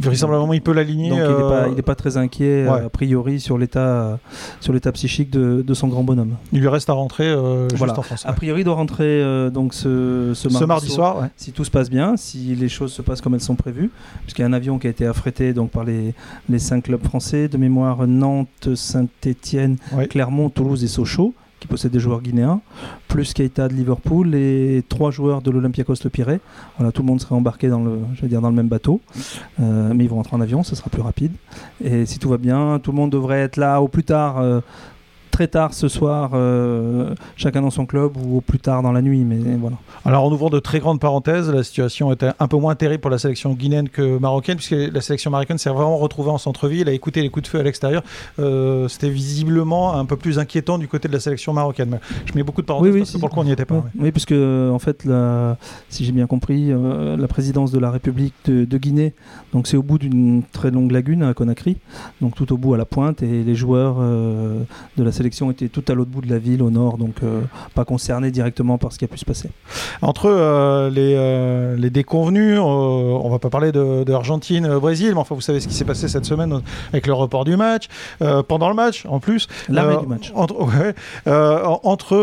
Vraisemblablement, 0.00 0.52
il 0.52 0.60
peut 0.62 0.72
l'aligner. 0.72 1.08
Donc 1.10 1.18
il 1.18 1.24
n'est 1.24 1.30
euh, 1.30 1.48
pas, 1.48 1.68
il 1.68 1.78
est 1.78 1.82
pas 1.82 1.94
très 1.94 2.16
inquiet 2.16 2.64
ouais. 2.64 2.68
euh, 2.80 2.86
a 2.86 2.88
priori 2.90 3.38
sur 3.38 3.58
l'état 3.58 4.18
sur 4.60 4.72
l'état 4.72 4.90
psychique 4.90 5.30
de, 5.30 5.62
de 5.64 5.74
son 5.74 5.86
grand 5.86 6.02
bonhomme. 6.02 6.34
il 6.52 6.60
lui 6.60 6.66
reste 6.68 6.90
à 6.90 6.94
rentrer 6.94 7.26
euh, 7.28 7.68
juste 7.68 7.78
Voilà. 7.78 7.96
en 7.98 8.02
France. 8.02 8.24
A 8.26 8.32
priori, 8.32 8.62
il 8.62 8.64
doit 8.64 8.74
rentrer 8.74 9.22
donc 9.52 9.72
ce, 9.72 10.32
ce 10.34 10.48
mardi, 10.48 10.58
Ce 10.58 10.64
mardi 10.64 10.88
soir, 10.90 11.20
ouais. 11.20 11.28
si 11.36 11.52
tout 11.52 11.64
se 11.64 11.70
passe 11.70 11.90
bien, 11.90 12.16
si 12.16 12.56
les 12.56 12.68
choses 12.68 12.92
se 12.92 13.02
passent 13.02 13.20
comme 13.20 13.34
elles 13.34 13.40
sont 13.40 13.54
prévues, 13.54 13.90
puisqu'il 14.22 14.42
y 14.42 14.44
a 14.44 14.48
un 14.48 14.52
avion 14.52 14.78
qui 14.78 14.88
a 14.88 14.90
été 14.90 15.06
affrété 15.06 15.52
donc 15.52 15.70
par 15.70 15.84
les, 15.84 16.12
les 16.48 16.58
cinq 16.58 16.84
clubs 16.84 17.02
français 17.04 17.46
de 17.48 17.56
mémoire 17.56 18.06
Nantes, 18.06 18.74
Saint-Étienne, 18.74 19.76
Ouais. 19.92 20.06
Clermont, 20.08 20.48
Toulouse 20.50 20.82
et 20.82 20.88
Sochaux, 20.88 21.34
qui 21.64 21.68
possèdent 21.68 21.92
des 21.92 22.00
joueurs 22.00 22.20
guinéens, 22.20 22.60
plus 23.08 23.32
Keita 23.32 23.68
de 23.68 23.72
Liverpool 23.72 24.34
et 24.34 24.84
trois 24.90 25.10
joueurs 25.10 25.40
de 25.40 25.50
l'Olympiakos 25.50 25.94
Le 26.04 26.10
Pirée. 26.10 26.40
Tout 26.92 27.00
le 27.00 27.06
monde 27.06 27.22
serait 27.22 27.34
embarqué 27.34 27.70
dans 27.70 27.82
le, 27.82 28.00
je 28.14 28.26
dans 28.26 28.50
le 28.50 28.54
même 28.54 28.68
bateau, 28.68 29.00
Euh, 29.60 29.92
mais 29.94 30.04
ils 30.04 30.10
vont 30.10 30.16
rentrer 30.16 30.36
en 30.36 30.42
avion, 30.42 30.62
ce 30.62 30.74
sera 30.76 30.90
plus 30.90 31.00
rapide. 31.00 31.32
Et 31.82 32.04
si 32.04 32.18
tout 32.18 32.28
va 32.28 32.36
bien, 32.36 32.78
tout 32.82 32.90
le 32.90 32.96
monde 32.96 33.12
devrait 33.12 33.40
être 33.40 33.56
là 33.56 33.80
au 33.80 33.88
plus 33.88 34.04
tard. 34.04 34.42
Très 35.34 35.48
tard 35.48 35.74
ce 35.74 35.88
soir, 35.88 36.30
euh, 36.34 37.12
chacun 37.34 37.60
dans 37.62 37.70
son 37.70 37.86
club 37.86 38.12
ou 38.16 38.36
au 38.36 38.40
plus 38.40 38.60
tard 38.60 38.82
dans 38.84 38.92
la 38.92 39.02
nuit, 39.02 39.24
mais 39.24 39.38
voilà. 39.58 39.76
Alors 40.04 40.22
en 40.22 40.30
ouvrant 40.30 40.48
de 40.48 40.60
très 40.60 40.78
grandes 40.78 41.00
parenthèses, 41.00 41.50
la 41.50 41.64
situation 41.64 42.12
était 42.12 42.30
un 42.38 42.46
peu 42.46 42.56
moins 42.56 42.76
terrible 42.76 43.00
pour 43.00 43.10
la 43.10 43.18
sélection 43.18 43.52
guinéenne 43.52 43.88
que 43.88 44.16
marocaine, 44.18 44.58
puisque 44.58 44.76
la 44.92 45.00
sélection 45.00 45.32
marocaine 45.32 45.58
s'est 45.58 45.70
vraiment 45.70 45.96
retrouvée 45.96 46.30
en 46.30 46.38
centre-ville, 46.38 46.88
a 46.88 46.92
écouté 46.92 47.20
les 47.20 47.30
coups 47.30 47.42
de 47.42 47.48
feu 47.48 47.58
à 47.58 47.64
l'extérieur. 47.64 48.04
Euh, 48.38 48.86
C'était 48.86 49.08
visiblement 49.10 49.94
un 49.96 50.04
peu 50.04 50.16
plus 50.16 50.38
inquiétant 50.38 50.78
du 50.78 50.86
côté 50.86 51.08
de 51.08 51.12
la 51.12 51.18
sélection 51.18 51.52
marocaine. 51.52 51.88
Mais 51.90 51.98
Je 52.26 52.32
mets 52.36 52.44
beaucoup 52.44 52.62
de 52.62 52.66
parenthèses 52.66 52.92
Oui, 52.92 52.94
oui, 52.94 53.00
parce 53.00 53.10
que 53.14 53.18
pour 53.18 53.28
le 53.28 53.34
coup 53.34 53.40
on 53.40 53.44
n'y 53.44 53.50
était 53.50 53.64
pas. 53.64 53.82
Oui, 53.98 54.12
parce 54.12 54.26
que 54.26 54.34
euh, 54.36 54.70
en 54.70 54.78
fait, 54.78 55.04
la- 55.04 55.56
si 55.88 56.04
j'ai 56.04 56.12
bien 56.12 56.28
compris, 56.28 56.66
euh, 56.70 57.16
la 57.16 57.26
présidence 57.26 57.72
de 57.72 57.80
la 57.80 57.90
République 57.90 58.34
de, 58.44 58.64
de 58.64 58.78
Guinée, 58.78 59.14
donc 59.52 59.66
c'est 59.66 59.76
au 59.76 59.82
bout 59.82 59.98
d'une 59.98 60.44
très 60.52 60.70
longue 60.70 60.92
lagune 60.92 61.24
à 61.24 61.34
Conakry, 61.34 61.76
donc 62.20 62.36
tout 62.36 62.52
au 62.52 62.56
bout 62.56 62.74
à 62.74 62.76
la 62.76 62.84
pointe, 62.84 63.20
et 63.24 63.42
les 63.42 63.54
joueurs 63.56 63.96
de 63.98 65.02
la 65.02 65.10
sélection 65.10 65.23
étaient 65.50 65.68
tout 65.68 65.84
à 65.88 65.94
l'autre 65.94 66.10
bout 66.10 66.20
de 66.20 66.30
la 66.30 66.38
ville, 66.38 66.62
au 66.62 66.70
nord, 66.70 66.98
donc 66.98 67.16
euh, 67.22 67.42
pas 67.74 67.84
concernés 67.84 68.30
directement 68.30 68.78
par 68.78 68.92
ce 68.92 68.98
qui 68.98 69.04
a 69.04 69.08
pu 69.08 69.18
se 69.18 69.24
passer. 69.24 69.50
Entre 70.02 70.26
euh, 70.26 70.90
les, 70.90 71.14
euh, 71.16 71.76
les 71.76 71.90
déconvenus, 71.90 72.58
on 72.58 73.28
va 73.30 73.38
pas 73.38 73.50
parler 73.50 73.72
de, 73.72 74.04
de 74.04 74.12
Argentine, 74.12 74.78
Brésil, 74.78 75.10
mais 75.12 75.20
enfin 75.20 75.34
vous 75.34 75.40
savez 75.40 75.60
ce 75.60 75.68
qui 75.68 75.74
s'est 75.74 75.84
passé 75.84 76.08
cette 76.08 76.24
semaine 76.24 76.60
avec 76.92 77.06
le 77.06 77.14
report 77.14 77.44
du 77.44 77.56
match, 77.56 77.88
pendant 78.48 78.68
le 78.68 78.74
match 78.74 79.06
en 79.06 79.20
plus. 79.20 79.48
La 79.68 79.84
veille 79.84 79.98
du 79.98 80.06
match. 80.06 80.32
Entre, 80.34 80.54
ouais, 80.54 80.94
entre 81.82 82.14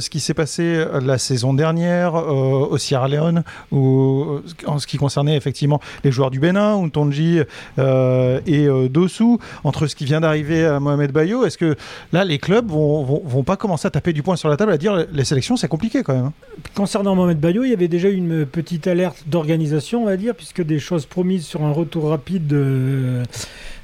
ce 0.00 0.10
qui 0.10 0.20
s'est 0.20 0.34
passé 0.34 0.84
la 1.02 1.18
saison 1.18 1.54
dernière 1.54 2.14
au 2.14 2.78
Sierra 2.78 3.08
Leone, 3.08 3.42
ou 3.70 4.24
euh, 4.28 4.42
en 4.66 4.78
ce 4.78 4.86
qui 4.86 4.96
concernait 4.96 5.36
effectivement 5.36 5.80
les 6.04 6.12
joueurs 6.12 6.30
du 6.30 6.40
Bénin, 6.40 6.76
Ntonji 6.86 7.40
euh, 7.78 8.40
et 8.46 8.68
Dossou, 8.88 9.38
entre 9.64 9.86
ce 9.86 9.94
qui 9.94 10.04
vient 10.04 10.20
d'arriver 10.20 10.64
à 10.64 10.80
Mohamed 10.80 11.12
Bayo, 11.12 11.44
est-ce 11.44 11.58
que 11.58 11.76
là 12.12 12.24
les 12.24 12.38
clubs 12.38 12.68
vont, 12.68 13.02
vont, 13.02 13.22
vont 13.24 13.42
pas 13.42 13.56
commencer 13.56 13.86
à 13.86 13.90
taper 13.90 14.12
du 14.12 14.22
poing 14.22 14.36
sur 14.36 14.48
la 14.48 14.56
table 14.56 14.72
à 14.72 14.78
dire 14.78 15.06
les 15.12 15.24
sélections 15.24 15.56
c'est 15.56 15.68
compliqué 15.68 16.02
quand 16.02 16.14
même 16.14 16.26
hein 16.26 16.32
Concernant 16.74 17.14
Mohamed 17.14 17.40
Bayo, 17.40 17.64
il 17.64 17.70
y 17.70 17.72
avait 17.72 17.88
déjà 17.88 18.08
une 18.08 18.46
petite 18.46 18.86
alerte 18.86 19.24
d'organisation, 19.26 20.02
on 20.02 20.06
va 20.06 20.16
dire, 20.16 20.34
puisque 20.34 20.62
des 20.62 20.78
choses 20.78 21.06
promises 21.06 21.44
sur 21.44 21.62
un 21.62 21.72
retour 21.72 22.08
rapide 22.08 22.46
de, 22.46 23.22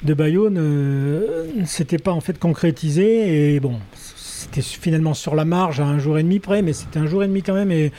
de 0.03 0.15
Bayo 0.15 0.51
ne, 0.51 1.23
s'étaient 1.65 1.99
pas 1.99 2.13
en 2.13 2.21
fait 2.21 2.39
concrétisées. 2.39 3.55
Et 3.55 3.61
bon, 3.61 3.79
c'était 3.95 4.63
finalement 4.63 5.15
sur 5.15 5.35
la 5.35 5.45
marge 5.45 5.81
à 5.81 5.85
un 5.85 5.99
jour 5.99 6.19
et 6.19 6.23
demi 6.23 6.39
près, 6.39 6.63
mais 6.63 6.73
c'était 6.73 6.99
un 6.99 7.07
jour 7.07 7.23
et 7.25 7.27
demi 7.27 7.43
quand 7.43 7.55
même. 7.55 7.73
Et 7.73 7.93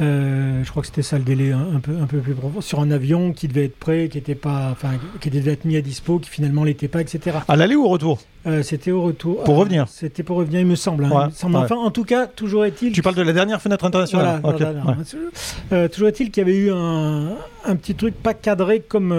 euh, 0.00 0.64
je 0.64 0.70
crois 0.70 0.82
que 0.82 0.88
c'était 0.88 1.02
ça 1.02 1.18
le 1.18 1.24
délai 1.24 1.52
un, 1.52 1.76
un 1.76 1.80
peu, 1.80 1.96
un 2.00 2.06
peu 2.06 2.18
plus 2.18 2.34
profond. 2.34 2.60
Sur 2.60 2.80
un 2.80 2.90
avion 2.90 3.32
qui 3.32 3.48
devait 3.48 3.66
être 3.66 3.78
prêt, 3.78 4.08
qui 4.10 4.18
était 4.18 4.34
pas, 4.34 4.70
enfin, 4.72 4.92
qui 5.20 5.30
devait 5.30 5.52
être 5.52 5.64
mis 5.64 5.76
à 5.76 5.80
dispo, 5.80 6.18
qui 6.18 6.30
finalement 6.30 6.64
l'était 6.64 6.88
pas, 6.88 7.00
etc. 7.00 7.38
À 7.46 7.56
l'aller 7.56 7.76
ou 7.76 7.84
au 7.84 7.88
retour? 7.88 8.20
Euh, 8.46 8.62
c'était 8.62 8.90
au 8.90 9.02
retour. 9.02 9.42
Pour 9.44 9.54
Euh, 9.54 9.58
revenir. 9.60 9.86
C'était 9.88 10.22
pour 10.22 10.36
revenir, 10.36 10.60
il 10.60 10.66
me 10.66 10.74
semble. 10.74 11.04
hein, 11.06 11.10
Ouais, 11.10 11.22
il 11.24 11.26
me 11.28 11.30
semble. 11.32 11.56
ouais. 11.56 11.62
Enfin, 11.62 11.76
en 11.76 11.90
tout 11.90 12.04
cas, 12.04 12.26
toujours 12.26 12.64
est-il. 12.64 12.92
Tu 12.92 13.00
parles 13.02 13.14
de 13.16 13.22
la 13.22 13.32
dernière 13.32 13.60
fenêtre 13.62 13.84
internationale 13.84 14.40
Voilà, 14.42 14.56
Ok, 14.56 14.60
non, 14.62 14.72
non, 14.74 14.84
non. 14.84 14.98
ouais. 14.98 15.04
Euh, 15.72 15.88
toujours 15.88 16.08
est-il 16.08 16.30
qu'il 16.30 16.42
y 16.42 16.46
avait 16.46 16.56
eu 16.58 16.70
un, 16.70 17.30
un 17.64 17.76
petit 17.76 17.94
truc 17.94 18.14
pas 18.14 18.34
cadré 18.34 18.80
comme, 18.80 19.12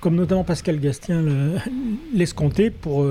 comme 0.00 0.14
notamment 0.16 0.44
Pascal 0.44 0.80
Gastien 0.80 1.20
le- 1.22 1.52
l'escomptait 2.14 2.70
pour, 2.70 3.06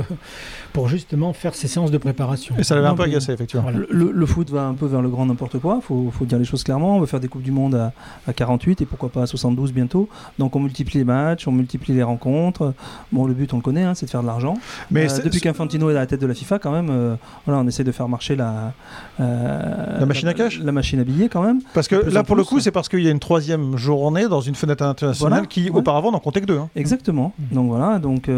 pour 0.73 0.87
justement 0.87 1.33
faire 1.33 1.53
ses 1.55 1.67
séances 1.67 1.91
de 1.91 1.97
préparation. 1.97 2.55
Et 2.57 2.63
ça 2.63 2.75
l'avait 2.75 2.87
un 2.87 2.95
peu 2.95 3.03
agacé 3.03 3.31
effectivement. 3.31 3.63
Voilà. 3.63 3.79
Le, 3.79 3.87
le- 3.89 4.11
le 4.11 4.25
foot 4.25 4.49
va 4.49 4.63
un 4.65 4.73
peu 4.73 4.85
vers 4.87 5.01
le 5.01 5.09
grand 5.09 5.25
n'importe 5.25 5.59
quoi, 5.59 5.79
faut, 5.81 6.09
faut 6.11 6.25
dire 6.25 6.39
les 6.39 6.45
choses 6.45 6.63
clairement. 6.63 6.97
On 6.97 6.99
va 6.99 7.05
faire 7.07 7.19
des 7.19 7.27
Coupes 7.27 7.43
du 7.43 7.51
Monde 7.51 7.75
à, 7.75 7.93
à 8.27 8.33
48 8.33 8.81
et 8.81 8.85
pourquoi 8.85 9.09
pas 9.09 9.23
à 9.23 9.27
72 9.27 9.71
bientôt. 9.73 10.09
Donc 10.39 10.55
on 10.55 10.59
multiplie 10.59 10.99
les 10.99 11.05
matchs, 11.05 11.47
on 11.47 11.51
multiplie 11.51 11.93
les 11.93 12.03
rencontres. 12.03 12.73
Bon, 13.11 13.25
le 13.25 13.33
but, 13.33 13.53
on 13.53 13.57
le 13.57 13.61
connaît, 13.61 13.83
hein, 13.83 13.93
c'est 13.93 14.05
de 14.07 14.11
faire 14.11 14.21
de 14.21 14.27
l'argent. 14.27 14.55
Mais 14.95 15.11
Euh, 15.11 15.23
depuis 15.23 15.39
qu'Infantino 15.41 15.89
est 15.89 15.95
à 15.95 15.99
la 15.99 16.05
tête 16.07 16.21
de 16.21 16.27
la 16.27 16.33
FIFA, 16.33 16.59
quand 16.59 16.71
même, 16.71 16.89
euh, 16.89 17.15
voilà, 17.45 17.61
on 17.61 17.67
essaie 17.67 17.83
de 17.83 17.91
faire 17.91 18.07
marcher 18.09 18.35
la, 18.35 18.73
euh, 19.19 19.99
La 19.99 20.05
machine 20.05 20.27
à 20.27 20.33
cash 20.33 20.59
La 20.59 20.71
machine 20.71 20.99
à 20.99 21.03
billets, 21.03 21.29
quand 21.29 21.41
même. 21.43 21.61
Parce 21.73 21.87
que 21.87 21.95
là, 21.95 22.23
pour 22.23 22.35
le 22.35 22.43
coup, 22.43 22.59
c'est 22.59 22.71
parce 22.71 22.89
qu'il 22.89 23.01
y 23.01 23.07
a 23.07 23.11
une 23.11 23.19
troisième 23.19 23.77
journée 23.77 24.27
dans 24.27 24.41
une 24.41 24.55
fenêtre 24.55 24.83
internationale 24.83 25.31
Voilà, 25.33 25.45
qui, 25.47 25.69
ouais. 25.69 25.77
auparavant, 25.79 26.11
n'en 26.11 26.19
comptait 26.19 26.41
que 26.41 26.45
deux. 26.45 26.57
hein. 26.57 26.69
Exactement. 26.75 27.33
Donc 27.51 27.67
voilà, 27.69 27.99
donc 27.99 28.29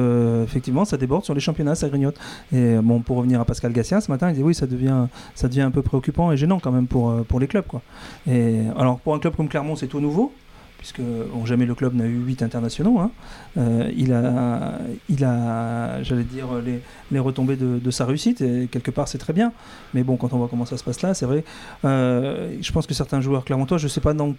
effectivement, 0.44 0.86
ça 0.86 0.98
déborde 0.98 1.24
sur 1.24 1.34
les 1.34 1.40
championnats, 1.40 1.76
ça 1.76 1.90
grignote. 1.90 2.16
Et 2.54 2.76
bon, 2.78 3.00
pour 3.00 3.18
revenir 3.18 3.40
à 3.42 3.46
Pascal 3.46 3.72
Gassien, 3.74 4.02
ce 4.02 4.12
matin, 4.12 4.30
il 4.30 4.36
dit 4.36 4.44
oui, 4.44 4.54
ça 4.56 4.68
devient, 4.68 5.08
ça 5.36 5.48
devient 5.48 5.62
un 5.62 5.72
peu 5.72 5.82
préoccupant 5.82 6.32
et 6.32 6.38
gênant 6.38 6.60
quand 6.60 6.72
même 6.72 6.88
pour, 6.88 7.14
pour 7.26 7.40
les 7.40 7.48
clubs. 7.48 7.66
Quoi. 7.68 7.82
Et 8.30 8.60
alors, 8.78 9.00
pour 9.00 9.14
un 9.16 9.20
club 9.20 9.36
comme 9.36 9.48
Clermont, 9.48 9.76
c'est 9.76 9.88
tout 9.88 10.00
nouveau. 10.00 10.32
Puisque 10.78 11.02
bon, 11.02 11.46
jamais 11.46 11.66
le 11.66 11.76
club 11.76 11.96
n'a 11.96 12.06
eu 12.06 12.18
8 12.18 12.44
internationaux. 12.44 13.00
Hein. 13.00 13.12
Euh, 13.58 13.92
il 13.96 14.14
a, 14.14 14.80
il 15.10 15.24
a 15.24 16.02
j'allais 16.04 16.24
dire, 16.24 16.48
les, 16.64 16.80
les 17.12 17.20
retombées 17.20 17.56
de, 17.56 17.80
de, 17.80 17.92
sa 17.92 18.06
réussite, 18.06 18.42
et 18.42 18.68
quelque 18.72 18.92
part 18.92 19.08
c'est 19.08 19.18
très 19.18 19.34
bien. 19.34 19.52
Mais 19.94 20.04
bon, 20.04 20.18
quand 20.18 20.34
on 20.34 20.38
voit 20.38 20.48
comment 20.48 20.66
ça 20.66 20.78
se 20.78 20.84
passe 20.84 21.02
là, 21.02 21.14
c'est 21.14 21.26
vrai. 21.26 21.44
Euh, 21.86 22.56
je 22.62 22.72
pense 22.72 22.88
que 22.88 22.94
certains 22.94 23.22
joueurs 23.22 23.46
clermontois, 23.46 23.78
je 23.78 23.86
ne 23.86 23.90
sais 23.90 24.02
pas 24.02 24.14
dans 24.14 24.36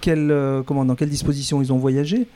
quelle, 0.00 0.30
euh, 0.30 0.62
comment, 0.62 0.84
dans 0.84 0.94
quelle 0.94 1.10
disposition 1.10 1.62
ils 1.62 1.72
ont 1.72 1.78
voyagé, 1.78 2.26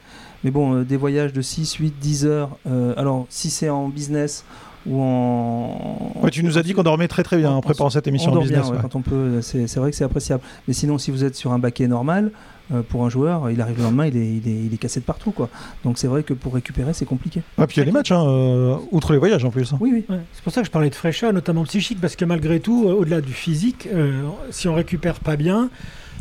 mais 0.43 0.51
bon, 0.51 0.83
des 0.83 0.97
voyages 0.97 1.33
de 1.33 1.43
6, 1.43 1.75
8, 1.75 1.95
10 2.01 2.27
heures, 2.27 2.59
alors 2.97 3.27
si 3.29 3.51
c'est 3.51 3.71
en 3.71 3.89
business 3.89 4.45
ou 4.87 5.01
en. 5.01 6.13
Ouais, 6.23 6.31
tu 6.31 6.43
nous 6.45 6.59
as 6.59 6.63
dit 6.63 6.75
qu'on 6.75 6.83
dormait 6.83 7.09
très 7.09 7.23
très 7.23 7.37
bien 7.39 7.51
en, 7.51 7.57
en 7.57 7.61
préparant 7.63 7.91
cette 7.91 8.07
émission 8.07 8.33
on 8.33 8.37
en 8.37 8.41
business. 8.41 8.65
Bien, 8.67 8.73
ouais, 8.73 8.79
Quand 8.83 8.97
on 8.97 9.03
peut, 9.03 9.41
c'est 9.41 9.77
vrai 9.77 9.91
que 9.91 9.97
c'est 9.97 10.05
appréciable. 10.05 10.43
Mais 10.69 10.75
sinon, 10.75 10.99
si 10.99 11.11
vous 11.11 11.25
êtes 11.25 11.37
sur 11.37 11.53
un 11.53 11.59
baquet 11.59 11.89
normal, 11.89 12.31
euh, 12.73 12.83
pour 12.83 13.05
un 13.05 13.11
joueur, 13.11 13.51
il 13.51 13.61
arrive 13.61 13.77
le 13.79 13.83
lendemain, 13.85 14.07
il 14.07 14.17
est, 14.17 14.37
il 14.37 14.49
est, 14.49 14.65
il 14.67 14.73
est 14.73 14.79
cassé 14.79 15.01
de 15.01 15.05
partout. 15.05 15.33
Quoi. 15.33 15.49
Donc 15.85 15.99
c'est 15.99 16.07
vrai 16.07 16.23
que 16.23 16.33
pour 16.33 16.55
récupérer, 16.55 16.93
c'est 16.95 17.05
compliqué. 17.05 17.43
Ah, 17.59 17.67
puis 17.67 17.77
il 17.77 17.81
y 17.81 17.83
a 17.83 17.85
les 17.85 17.93
matchs, 17.93 18.13
hein, 18.13 18.25
euh, 18.27 18.77
outre 18.91 19.13
les 19.13 19.19
voyages 19.19 19.45
en 19.45 19.51
plus. 19.51 19.73
Hein. 19.73 19.79
Oui, 19.81 19.91
oui. 19.93 20.05
Ouais, 20.09 20.23
c'est 20.33 20.43
pour 20.43 20.53
ça 20.53 20.61
que 20.63 20.67
je 20.67 20.73
parlais 20.73 20.91
de 20.91 20.95
fraîcheur, 20.95 21.33
notamment 21.33 21.65
psychique, 21.65 22.01
parce 22.01 22.17
que 22.17 22.25
malgré 22.25 22.61
tout, 22.61 22.85
au-delà 22.85 23.21
du 23.21 23.33
physique, 23.33 23.89
euh, 23.93 24.23
si 24.51 24.69
on 24.69 24.75
récupère 24.75 25.21
pas 25.21 25.37
bien, 25.37 25.71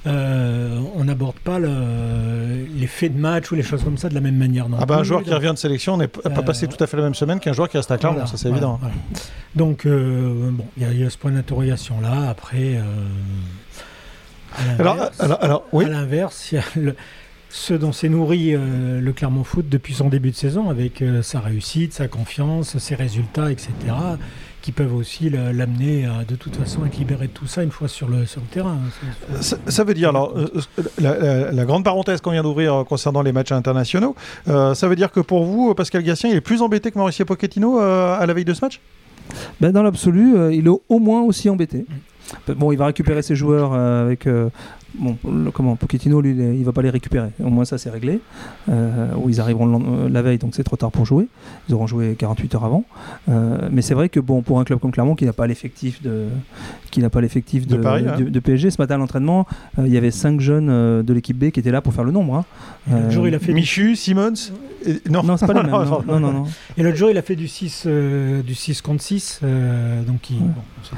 euh, 0.05 0.81
on 0.95 1.05
n'aborde 1.05 1.37
pas 1.37 1.59
le, 1.59 2.65
les 2.75 2.87
faits 2.87 3.15
de 3.15 3.19
match 3.19 3.51
ou 3.51 3.55
les 3.55 3.63
choses 3.63 3.83
comme 3.83 3.97
ça 3.97 4.09
de 4.09 4.13
la 4.13 4.19
même 4.19 4.35
manière. 4.35 4.67
Non 4.67 4.77
ah 4.81 4.85
bah, 4.85 4.97
un 4.97 5.03
joueur 5.03 5.23
qui 5.23 5.33
revient 5.33 5.51
de 5.53 5.57
sélection 5.57 5.95
n'est 5.95 6.09
pas 6.09 6.29
passé 6.29 6.67
tout 6.67 6.81
à 6.83 6.87
fait 6.87 6.97
la 6.97 7.03
même 7.03 7.15
semaine 7.15 7.39
qu'un 7.39 7.53
joueur 7.53 7.69
qui 7.69 7.77
reste 7.77 7.89
à 7.91 7.97
Clermont, 7.97 8.15
voilà, 8.15 8.27
ça 8.29 8.35
c'est 8.35 8.49
voilà, 8.49 8.57
évident. 8.57 8.79
voilà. 8.81 8.95
Donc 9.55 9.85
euh, 9.85 10.49
bon, 10.51 10.65
il 10.75 10.91
y, 10.91 10.99
y, 10.99 11.05
a 11.05 11.09
ce 11.09 11.17
point 11.17 11.31
d'interrogation 11.31 12.01
là. 12.01 12.29
Après, 12.29 12.75
euh, 12.75 12.81
alors, 14.79 15.09
alors, 15.19 15.43
alors, 15.43 15.63
oui. 15.71 15.85
à 15.85 15.89
l'inverse, 15.89 16.51
il 16.51 16.55
y 16.55 16.57
a 16.57 16.63
le, 16.75 16.95
ce 17.49 17.73
dont 17.73 17.91
s'est 17.91 18.09
nourri 18.09 18.55
euh, 18.55 18.99
le 18.99 19.13
Clermont 19.13 19.43
Foot 19.43 19.67
depuis 19.69 19.93
son 19.93 20.09
début 20.09 20.31
de 20.31 20.35
saison, 20.35 20.69
avec 20.69 21.01
euh, 21.01 21.21
sa 21.21 21.39
réussite, 21.39 21.93
sa 21.93 22.07
confiance, 22.07 22.77
ses 22.77 22.95
résultats, 22.95 23.51
etc., 23.51 23.69
qui 24.63 24.71
peuvent 24.71 24.95
aussi 24.95 25.29
l'amener 25.29 26.05
à 26.05 26.23
de 26.23 26.35
toute 26.35 26.55
façon 26.55 26.85
être 26.85 26.97
libéré 26.97 27.27
de 27.27 27.33
tout 27.33 27.47
ça 27.47 27.63
une 27.63 27.69
fois 27.69 27.89
sur 27.89 28.07
le, 28.07 28.25
sur 28.25 28.39
le 28.39 28.47
terrain. 28.47 28.77
Ça, 29.41 29.57
ça 29.67 29.83
veut 29.83 29.93
dire, 29.93 30.09
alors, 30.09 30.37
euh, 30.37 30.47
la, 31.01 31.19
la, 31.19 31.51
la, 31.51 31.65
grande 31.65 31.83
parenthèse 31.83 32.21
qu'on 32.21 32.31
vient 32.31 32.43
d'ouvrir 32.43 32.85
concernant 32.87 33.21
les 33.21 33.33
matchs 33.33 33.51
internationaux, 33.51 34.15
euh, 34.47 34.73
ça 34.73 34.87
veut 34.87 34.95
dire 34.95 35.11
que 35.11 35.19
pour 35.19 35.43
vous, 35.43 35.75
Pascal 35.75 36.01
Gatien, 36.01 36.29
il 36.29 36.37
est 36.37 36.41
plus 36.41 36.61
embêté 36.61 36.91
que 36.91 36.97
Mauricio 36.97 37.25
Pochettino 37.25 37.81
euh, 37.81 38.17
à 38.17 38.25
la 38.25 38.33
veille 38.33 38.45
de 38.45 38.53
ce 38.53 38.63
match? 38.63 38.79
Ben, 39.59 39.73
Dans 39.73 39.83
l'absolu, 39.83 40.55
il 40.55 40.65
est 40.65 40.79
au 40.87 40.99
moins 40.99 41.23
aussi 41.23 41.49
embêté. 41.49 41.85
Bon, 42.47 42.71
il 42.71 42.77
va 42.77 42.87
récupérer 42.87 43.21
ses 43.21 43.35
joueurs 43.35 43.73
avec 43.73 44.27
bon, 44.95 45.17
le, 45.29 45.51
comment 45.51 45.75
Pochettino, 45.75 46.21
lui, 46.21 46.31
il 46.31 46.63
va 46.63 46.71
pas 46.71 46.81
les 46.81 46.89
récupérer. 46.89 47.29
Au 47.43 47.49
moins, 47.49 47.65
ça, 47.65 47.77
c'est 47.77 47.89
réglé. 47.89 48.19
Euh, 48.69 49.07
ils 49.27 49.41
arriveront 49.41 49.65
le, 49.65 50.07
la 50.07 50.21
veille, 50.21 50.37
donc 50.37 50.55
c'est 50.55 50.63
trop 50.63 50.75
tard 50.75 50.91
pour 50.91 51.05
jouer. 51.05 51.27
Ils 51.67 51.75
auront 51.75 51.87
joué 51.87 52.15
48 52.17 52.55
heures 52.55 52.65
avant. 52.65 52.83
Euh, 53.29 53.69
mais 53.71 53.81
c'est 53.81 53.93
vrai 53.93 54.09
que 54.09 54.19
bon, 54.19 54.41
pour 54.41 54.59
un 54.59 54.63
club 54.63 54.79
comme 54.79 54.91
Clermont, 54.91 55.15
qui 55.15 55.25
n'a 55.25 55.33
pas 55.33 55.47
l'effectif 55.47 56.01
de, 56.01 56.27
qui 56.91 56.99
n'a 57.01 57.09
pas 57.09 57.21
l'effectif 57.21 57.67
de, 57.67 57.77
de, 57.77 57.81
Paris, 57.81 58.03
de, 58.03 58.09
hein. 58.09 58.17
de, 58.19 58.39
PSG, 58.39 58.71
ce 58.71 58.81
matin 58.81 58.95
à 58.95 58.97
l'entraînement, 58.97 59.47
euh, 59.79 59.83
il 59.85 59.93
y 59.93 59.97
avait 59.97 60.11
5 60.11 60.39
jeunes 60.39 61.03
de 61.03 61.13
l'équipe 61.13 61.37
B 61.37 61.49
qui 61.49 61.59
étaient 61.59 61.71
là 61.71 61.81
pour 61.81 61.93
faire 61.93 62.03
le 62.03 62.11
nombre. 62.11 62.35
Hein. 62.35 62.45
l'autre 62.89 63.11
jour, 63.11 63.27
il 63.27 63.35
a 63.35 63.39
fait 63.39 63.53
Michu. 63.53 63.95
Simmons. 63.95 64.33
Et... 64.85 65.01
Non, 65.09 65.23
non 65.23 65.37
c'est 65.37 65.47
pas 65.47 65.53
les 65.53 65.61
mêmes. 65.63 65.71
Non, 65.71 66.03
non, 66.05 66.19
non, 66.19 66.31
non. 66.31 66.43
Et 66.77 66.83
l'autre 66.83 66.97
jour, 66.97 67.09
il 67.09 67.17
a 67.17 67.21
fait 67.21 67.35
du 67.35 67.47
6 67.47 67.87
du 68.45 68.55
6 68.55 68.81
contre 68.81 69.01
6. 69.01 69.39
donc, 70.05 70.29
il, 70.29 70.37
ouais. 70.37 70.41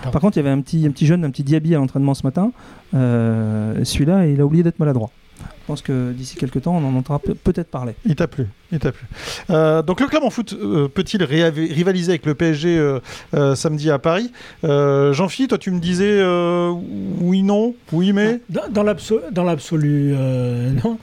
bon, 0.03 0.11
Par 0.11 0.21
contre, 0.21 0.37
il 0.37 0.39
y 0.39 0.45
avait 0.45 0.49
un 0.55 0.61
petit, 0.61 0.85
un 0.87 0.91
petit 0.91 1.05
jeune, 1.05 1.23
un 1.23 1.29
petit 1.29 1.43
Diaby 1.43 1.75
à 1.75 1.77
l'entraînement 1.77 2.13
ce 2.13 2.25
matin. 2.25 2.51
Euh, 2.93 3.83
celui-là, 3.83 4.27
il 4.27 4.39
a 4.39 4.45
oublié 4.45 4.63
d'être 4.63 4.79
maladroit. 4.79 5.09
Je 5.37 5.67
pense 5.67 5.81
que 5.81 6.11
d'ici 6.11 6.37
quelques 6.37 6.61
temps, 6.61 6.77
on 6.77 6.87
en 6.87 6.95
entendra 6.95 7.19
peut-être 7.19 7.69
parler. 7.71 7.93
Il 8.05 8.15
t'a 8.15 8.27
plu, 8.27 8.45
il 8.71 8.77
t'a 8.77 8.91
plu. 8.91 9.07
Euh, 9.49 9.81
donc 9.81 9.99
le 9.99 10.05
Clermont 10.05 10.29
Foot 10.29 10.53
euh, 10.53 10.87
peut-il 10.87 11.23
rivaliser 11.23 12.11
avec 12.11 12.27
le 12.27 12.35
PSG 12.35 12.77
euh, 12.77 12.99
euh, 13.33 13.55
samedi 13.55 13.89
à 13.89 13.97
Paris? 13.97 14.31
Euh, 14.63 15.11
Jean-Philippe, 15.11 15.49
toi 15.49 15.57
tu 15.57 15.71
me 15.71 15.79
disais 15.79 16.23
oui, 17.19 17.41
non, 17.41 17.73
oui, 17.91 18.13
mais? 18.13 18.41
Dans, 18.49 18.69
dans 19.31 19.43
l'absolu, 19.43 20.13
non. 20.83 20.99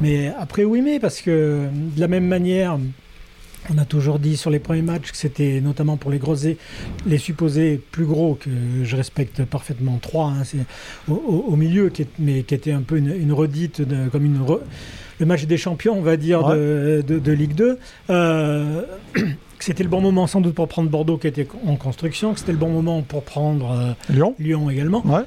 Mais 0.00 0.32
après 0.38 0.62
oui, 0.64 0.80
mais 0.80 1.00
parce 1.00 1.20
que 1.20 1.66
de 1.96 2.00
la 2.00 2.08
même 2.08 2.26
manière, 2.26 2.78
on 3.72 3.78
a 3.78 3.84
toujours 3.84 4.18
dit 4.18 4.36
sur 4.36 4.50
les 4.50 4.58
premiers 4.58 4.82
matchs 4.82 5.10
que 5.10 5.16
c'était 5.16 5.60
notamment 5.60 5.96
pour 5.96 6.10
les 6.10 6.18
grosses, 6.18 6.46
les 7.06 7.18
supposés 7.18 7.80
plus 7.90 8.04
gros 8.04 8.34
que 8.34 8.50
je 8.82 8.96
respecte 8.96 9.44
parfaitement 9.44 9.98
trois, 10.00 10.28
hein, 10.28 10.44
c'est 10.44 10.58
au, 11.08 11.14
au, 11.14 11.44
au, 11.52 11.56
milieu, 11.56 11.88
qui 11.88 12.02
est, 12.02 12.08
mais 12.18 12.42
qui 12.42 12.54
était 12.54 12.72
un 12.72 12.82
peu 12.82 12.96
une, 12.96 13.14
une 13.14 13.32
redite 13.32 13.80
de, 13.80 14.08
comme 14.08 14.24
une 14.24 14.40
re, 14.42 14.60
le 15.20 15.26
match 15.26 15.44
des 15.44 15.56
champions, 15.56 15.96
on 15.96 16.02
va 16.02 16.16
dire, 16.16 16.44
ouais. 16.44 16.56
de, 16.56 17.04
de, 17.06 17.18
de, 17.18 17.32
Ligue 17.32 17.54
2. 17.54 17.78
Euh, 18.10 18.82
c'était 19.58 19.84
le 19.84 19.88
bon 19.88 20.00
moment 20.00 20.26
sans 20.26 20.40
doute 20.40 20.54
pour 20.54 20.68
prendre 20.68 20.90
Bordeaux 20.90 21.18
qui 21.18 21.26
était 21.26 21.46
en 21.66 21.76
construction, 21.76 22.34
que 22.34 22.40
c'était 22.40 22.52
le 22.52 22.58
bon 22.58 22.70
moment 22.70 23.02
pour 23.02 23.22
prendre 23.22 23.70
euh, 23.72 24.12
Lyon. 24.12 24.34
Lyon 24.38 24.70
également. 24.70 25.06
Ouais 25.06 25.22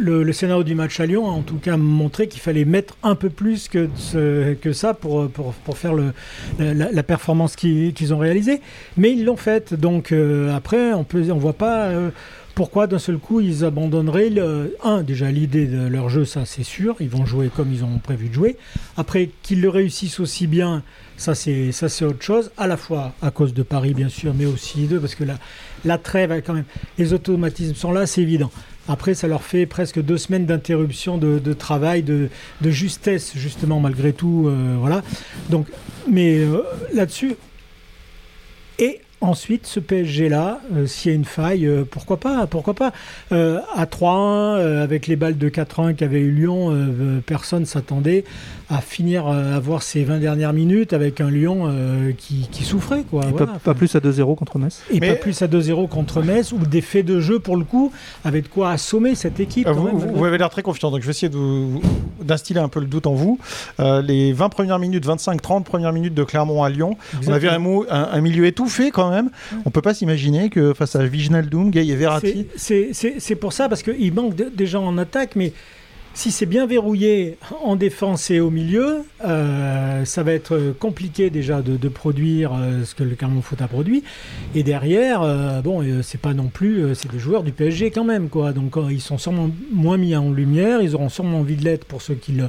le, 0.00 0.32
scénario 0.32 0.64
du 0.64 0.74
match 0.74 0.98
à 1.00 1.06
Lyon 1.06 1.26
a 1.26 1.30
en 1.30 1.42
tout 1.42 1.56
cas 1.56 1.76
montré 1.76 2.28
qu'il 2.28 2.40
fallait 2.40 2.64
mettre 2.64 2.96
un 3.02 3.14
peu 3.14 3.30
plus 3.30 3.68
que, 3.68 3.88
ça 4.72 4.94
pour, 4.94 5.30
faire 5.74 5.92
la, 6.58 7.02
performance 7.02 7.56
qu'ils 7.56 7.92
qu 7.94 8.12
ont 8.12 8.18
réalisée. 8.18 8.60
Mais 8.96 9.12
ils 9.12 9.24
l'ont 9.24 9.36
faite. 9.36 9.74
Donc 9.74 10.12
euh, 10.12 10.54
après, 10.54 10.92
on 10.92 11.06
ne 11.12 11.32
voit 11.32 11.52
pas 11.52 11.86
euh, 11.86 12.10
pourquoi 12.54 12.86
d'un 12.86 12.98
seul 12.98 13.18
coup 13.18 13.40
ils 13.40 13.64
abandonneraient. 13.64 14.30
Un, 14.82 15.02
déjà 15.02 15.30
l'idée 15.30 15.66
de 15.66 15.86
leur 15.86 16.08
jeu, 16.08 16.24
ça 16.24 16.44
c'est 16.44 16.64
sûr. 16.64 16.96
Ils 17.00 17.08
vont 17.08 17.26
jouer 17.26 17.50
comme 17.54 17.72
ils 17.72 17.84
ont 17.84 17.98
prévu 17.98 18.28
de 18.28 18.34
jouer. 18.34 18.56
Après, 18.96 19.30
qu'ils 19.42 19.60
le 19.60 19.68
réussissent 19.68 20.20
aussi 20.20 20.46
bien. 20.46 20.82
Ça 21.16 21.34
c'est, 21.34 21.70
autre 22.02 22.22
chose, 22.22 22.50
à 22.56 22.66
la 22.66 22.78
fois 22.78 23.12
à 23.20 23.30
cause 23.30 23.52
de 23.52 23.62
Paris, 23.62 23.92
bien 23.92 24.08
sûr, 24.08 24.32
mais 24.34 24.46
aussi 24.46 24.86
d'eux, 24.86 25.00
parce 25.00 25.14
que 25.14 25.24
la, 25.84 25.98
trêve, 25.98 26.42
les 26.96 27.12
automatismes 27.12 27.74
sont 27.74 27.92
là, 27.92 28.06
c'est 28.06 28.22
évident. 28.22 28.50
Après, 28.88 29.14
ça 29.14 29.28
leur 29.28 29.42
fait 29.42 29.66
presque 29.66 30.00
deux 30.00 30.18
semaines 30.18 30.46
d'interruption 30.46 31.18
de, 31.18 31.52
travail, 31.52 32.02
de, 32.02 32.28
de, 32.60 32.70
justesse, 32.70 33.32
justement, 33.36 33.80
malgré 33.80 34.12
tout. 34.12 34.46
Euh, 34.48 34.76
voilà. 34.78 35.02
Donc, 35.48 35.68
mais 36.08 36.38
euh, 36.38 36.62
là-dessus. 36.92 37.36
Et 38.78 39.00
ensuite, 39.20 39.66
ce 39.66 39.80
PSG-là, 39.80 40.60
euh, 40.74 40.86
s'il 40.86 41.10
y 41.10 41.12
a 41.12 41.16
une 41.16 41.24
faille, 41.24 41.66
euh, 41.66 41.84
pourquoi 41.88 42.18
pas 42.18 42.46
Pourquoi 42.46 42.74
pas 42.74 42.92
euh, 43.32 43.58
À 43.74 43.84
3-1, 43.84 44.80
avec 44.82 45.06
les 45.06 45.16
balles 45.16 45.38
de 45.38 45.48
4-1 45.48 45.94
qu'avait 45.94 46.20
eu 46.20 46.30
Lyon, 46.30 46.74
personne 47.26 47.66
s'attendait 47.66 48.24
à 48.68 48.80
finir 48.80 49.26
à 49.26 49.58
voir 49.58 49.82
ces 49.82 50.04
20 50.04 50.18
dernières 50.18 50.52
minutes 50.52 50.92
avec 50.92 51.20
un 51.20 51.30
Lyon 51.30 51.72
qui, 52.16 52.48
qui, 52.50 52.64
souffrait. 52.64 53.02
Quoi. 53.10 53.24
Et 53.24 53.30
voilà. 53.30 53.46
pas, 53.46 53.58
pas, 53.58 53.74
plus 53.74 53.94
à 53.94 53.98
2-0 53.98 54.36
contre 54.36 54.58
Metz 54.58 54.82
Et 54.90 55.00
Mais... 55.00 55.08
pas 55.08 55.14
plus 55.16 55.42
à 55.42 55.48
2-0 55.48 55.88
contre 55.88 56.22
Metz, 56.22 56.52
ou 56.52 56.58
des 56.58 56.80
faits 56.80 57.04
de 57.04 57.20
jeu, 57.20 57.38
pour 57.38 57.56
le 57.56 57.64
coup, 57.64 57.92
avec 58.24 58.44
de 58.44 58.48
quoi 58.48 58.70
assommer 58.70 59.14
cette 59.14 59.40
équipe. 59.40 59.68
vous, 59.68 59.84
même, 59.84 59.96
vous, 59.96 60.14
vous 60.14 60.24
avez 60.24 60.38
l'air 60.38 60.50
très 60.50 60.62
confiant, 60.62 60.90
donc 60.90 61.00
je 61.00 61.06
vais 61.06 61.10
essayer 61.10 61.32
d'instiller 62.22 62.60
un 62.60 62.68
peu 62.68 62.80
le 62.80 62.86
doute 62.86 63.06
en 63.06 63.14
vous. 63.14 63.38
les 63.78 64.32
20 64.32 64.48
premières 64.48 64.78
minutes, 64.78 65.06
25-30 65.06 65.64
premières 65.64 65.92
minutes 65.92 66.14
de 66.14 66.24
Clermont 66.24 66.62
à 66.62 66.70
Lyon, 66.70 66.96
Exactement. 67.18 67.32
on 67.32 67.34
avait 67.34 67.90
un, 67.90 67.96
un, 67.96 68.08
un 68.12 68.20
milieu 68.20 68.46
étouffé 68.46 68.90
quand 68.90 69.04
même 69.04 69.09
même. 69.10 69.30
On 69.64 69.70
peut 69.70 69.82
pas 69.82 69.94
s'imaginer 69.94 70.50
que 70.50 70.74
face 70.74 70.96
à 70.96 71.04
Viginaldoum, 71.04 71.70
Gay 71.70 71.86
et 71.86 71.96
Verratti. 71.96 72.46
C'est 72.56 73.36
pour 73.36 73.52
ça, 73.52 73.68
parce 73.68 73.82
qu'il 73.82 74.12
manque 74.12 74.34
de, 74.34 74.50
des 74.54 74.66
gens 74.66 74.84
en 74.86 74.98
attaque, 74.98 75.36
mais 75.36 75.52
si 76.12 76.32
c'est 76.32 76.46
bien 76.46 76.66
verrouillé 76.66 77.38
en 77.62 77.76
défense 77.76 78.30
et 78.30 78.40
au 78.40 78.50
milieu, 78.50 79.04
euh, 79.24 80.04
ça 80.04 80.22
va 80.22 80.32
être 80.32 80.74
compliqué 80.78 81.30
déjà 81.30 81.62
de, 81.62 81.88
produire 81.88 82.52
euh, 82.54 82.84
ce 82.84 82.94
que 82.94 83.04
le 83.04 83.14
Clermont 83.14 83.42
Foot 83.42 83.62
a 83.62 83.68
produit. 83.68 84.02
Et 84.54 84.62
derrière, 84.62 85.22
euh, 85.22 85.60
bon, 85.60 85.84
c'est 86.02 86.20
pas 86.20 86.34
non 86.34 86.48
plus, 86.48 86.94
c'est 86.94 87.10
des 87.10 87.18
joueurs 87.18 87.42
du 87.42 87.52
PSG 87.52 87.90
quand 87.90 88.04
même, 88.04 88.28
quoi. 88.28 88.52
Donc 88.52 88.74
ils 88.90 89.00
sont 89.00 89.18
sûrement 89.18 89.50
moins 89.72 89.96
mis 89.98 90.16
en 90.16 90.30
lumière, 90.30 90.82
ils 90.82 90.94
auront 90.94 91.08
sûrement 91.08 91.40
envie 91.40 91.56
de 91.56 91.64
l'être 91.64 91.84
pour 91.84 92.02
ceux 92.02 92.14
qui 92.14 92.32
ne 92.32 92.48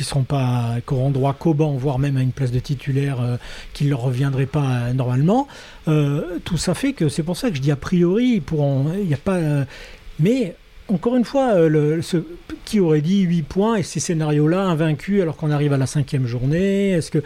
seront 0.00 0.22
pas, 0.22 0.76
qui 0.86 0.94
auront 0.94 1.10
droit 1.10 1.32
qu'au 1.32 1.54
banc, 1.54 1.72
voire 1.72 1.98
même 1.98 2.16
à 2.18 2.22
une 2.22 2.32
place 2.32 2.52
de 2.52 2.58
titulaire 2.58 3.38
qui 3.72 3.84
ne 3.84 3.90
leur 3.90 4.02
reviendrait 4.02 4.46
pas 4.46 4.92
normalement. 4.92 5.48
tout 5.86 6.56
ça 6.56 6.74
fait 6.74 6.92
que 6.92 7.08
c'est 7.08 7.22
pour 7.22 7.36
ça 7.36 7.50
que 7.50 7.56
je 7.56 7.62
dis 7.62 7.70
a 7.70 7.76
priori, 7.76 8.42
il 8.52 9.06
n'y 9.06 9.14
a 9.14 9.18
pas, 9.18 9.38
mais 10.20 10.54
encore 10.88 11.16
une 11.16 11.24
fois, 11.24 11.54
euh, 11.54 12.00
qui 12.64 12.80
aurait 12.80 13.00
dit 13.00 13.20
8 13.22 13.42
points 13.42 13.76
et 13.76 13.82
ces 13.82 14.00
scénarios-là 14.00 14.62
invaincus 14.62 15.22
alors 15.22 15.36
qu'on 15.36 15.50
arrive 15.50 15.72
à 15.72 15.76
la 15.76 15.86
cinquième 15.86 16.26
journée 16.26 16.90
Est-ce 16.90 17.10
que 17.10 17.22